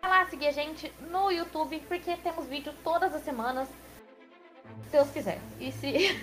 Vai 0.00 0.10
lá 0.10 0.24
seguir 0.26 0.46
a 0.46 0.52
gente 0.52 0.92
no 1.10 1.32
YouTube, 1.32 1.82
porque 1.88 2.16
temos 2.16 2.46
vídeo 2.46 2.72
todas 2.84 3.12
as 3.14 3.24
semanas. 3.24 3.68
Se 4.84 4.92
Deus 4.92 5.10
quiser. 5.10 5.40
E 5.58 5.72
se, 5.72 6.16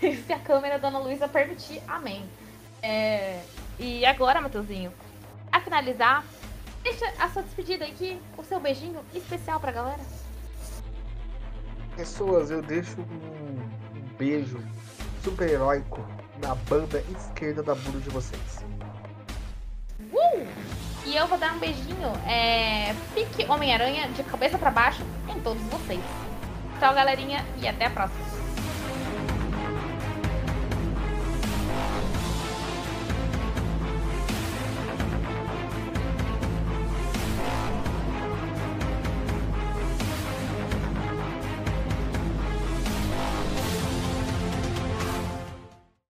se 0.24 0.32
a 0.32 0.38
câmera 0.38 0.78
da 0.78 0.86
Ana 0.86 1.00
Luísa 1.00 1.26
permitir, 1.26 1.82
amém. 1.88 2.24
É, 2.80 3.42
e 3.78 4.06
agora, 4.06 4.40
Matheusinho, 4.40 4.92
a 5.50 5.60
finalizar, 5.60 6.24
deixa 6.82 7.06
a 7.18 7.28
sua 7.28 7.42
despedida 7.42 7.84
aqui, 7.84 8.20
o 8.36 8.44
seu 8.44 8.60
beijinho 8.60 9.00
especial 9.14 9.60
pra 9.60 9.72
galera. 9.72 10.00
Pessoas, 11.96 12.50
eu 12.50 12.62
deixo 12.62 13.00
um, 13.00 13.68
beijo 14.16 14.58
super 15.22 15.48
heróico 15.48 16.04
na 16.40 16.54
banda 16.54 17.02
esquerda 17.16 17.62
da 17.62 17.74
bunda 17.74 17.98
de 17.98 18.10
vocês. 18.10 18.64
Uh! 20.12 20.46
E 21.04 21.16
eu 21.16 21.26
vou 21.26 21.38
dar 21.38 21.54
um 21.54 21.58
beijinho, 21.58 22.12
é, 22.26 22.94
pique 23.14 23.50
Homem-Aranha 23.50 24.08
de 24.08 24.22
cabeça 24.24 24.58
para 24.58 24.70
baixo 24.70 25.02
em 25.28 25.40
todos 25.40 25.62
vocês. 25.64 26.00
Tchau, 26.78 26.94
galerinha, 26.94 27.44
e 27.60 27.66
até 27.66 27.86
a 27.86 27.90
próxima. 27.90 28.37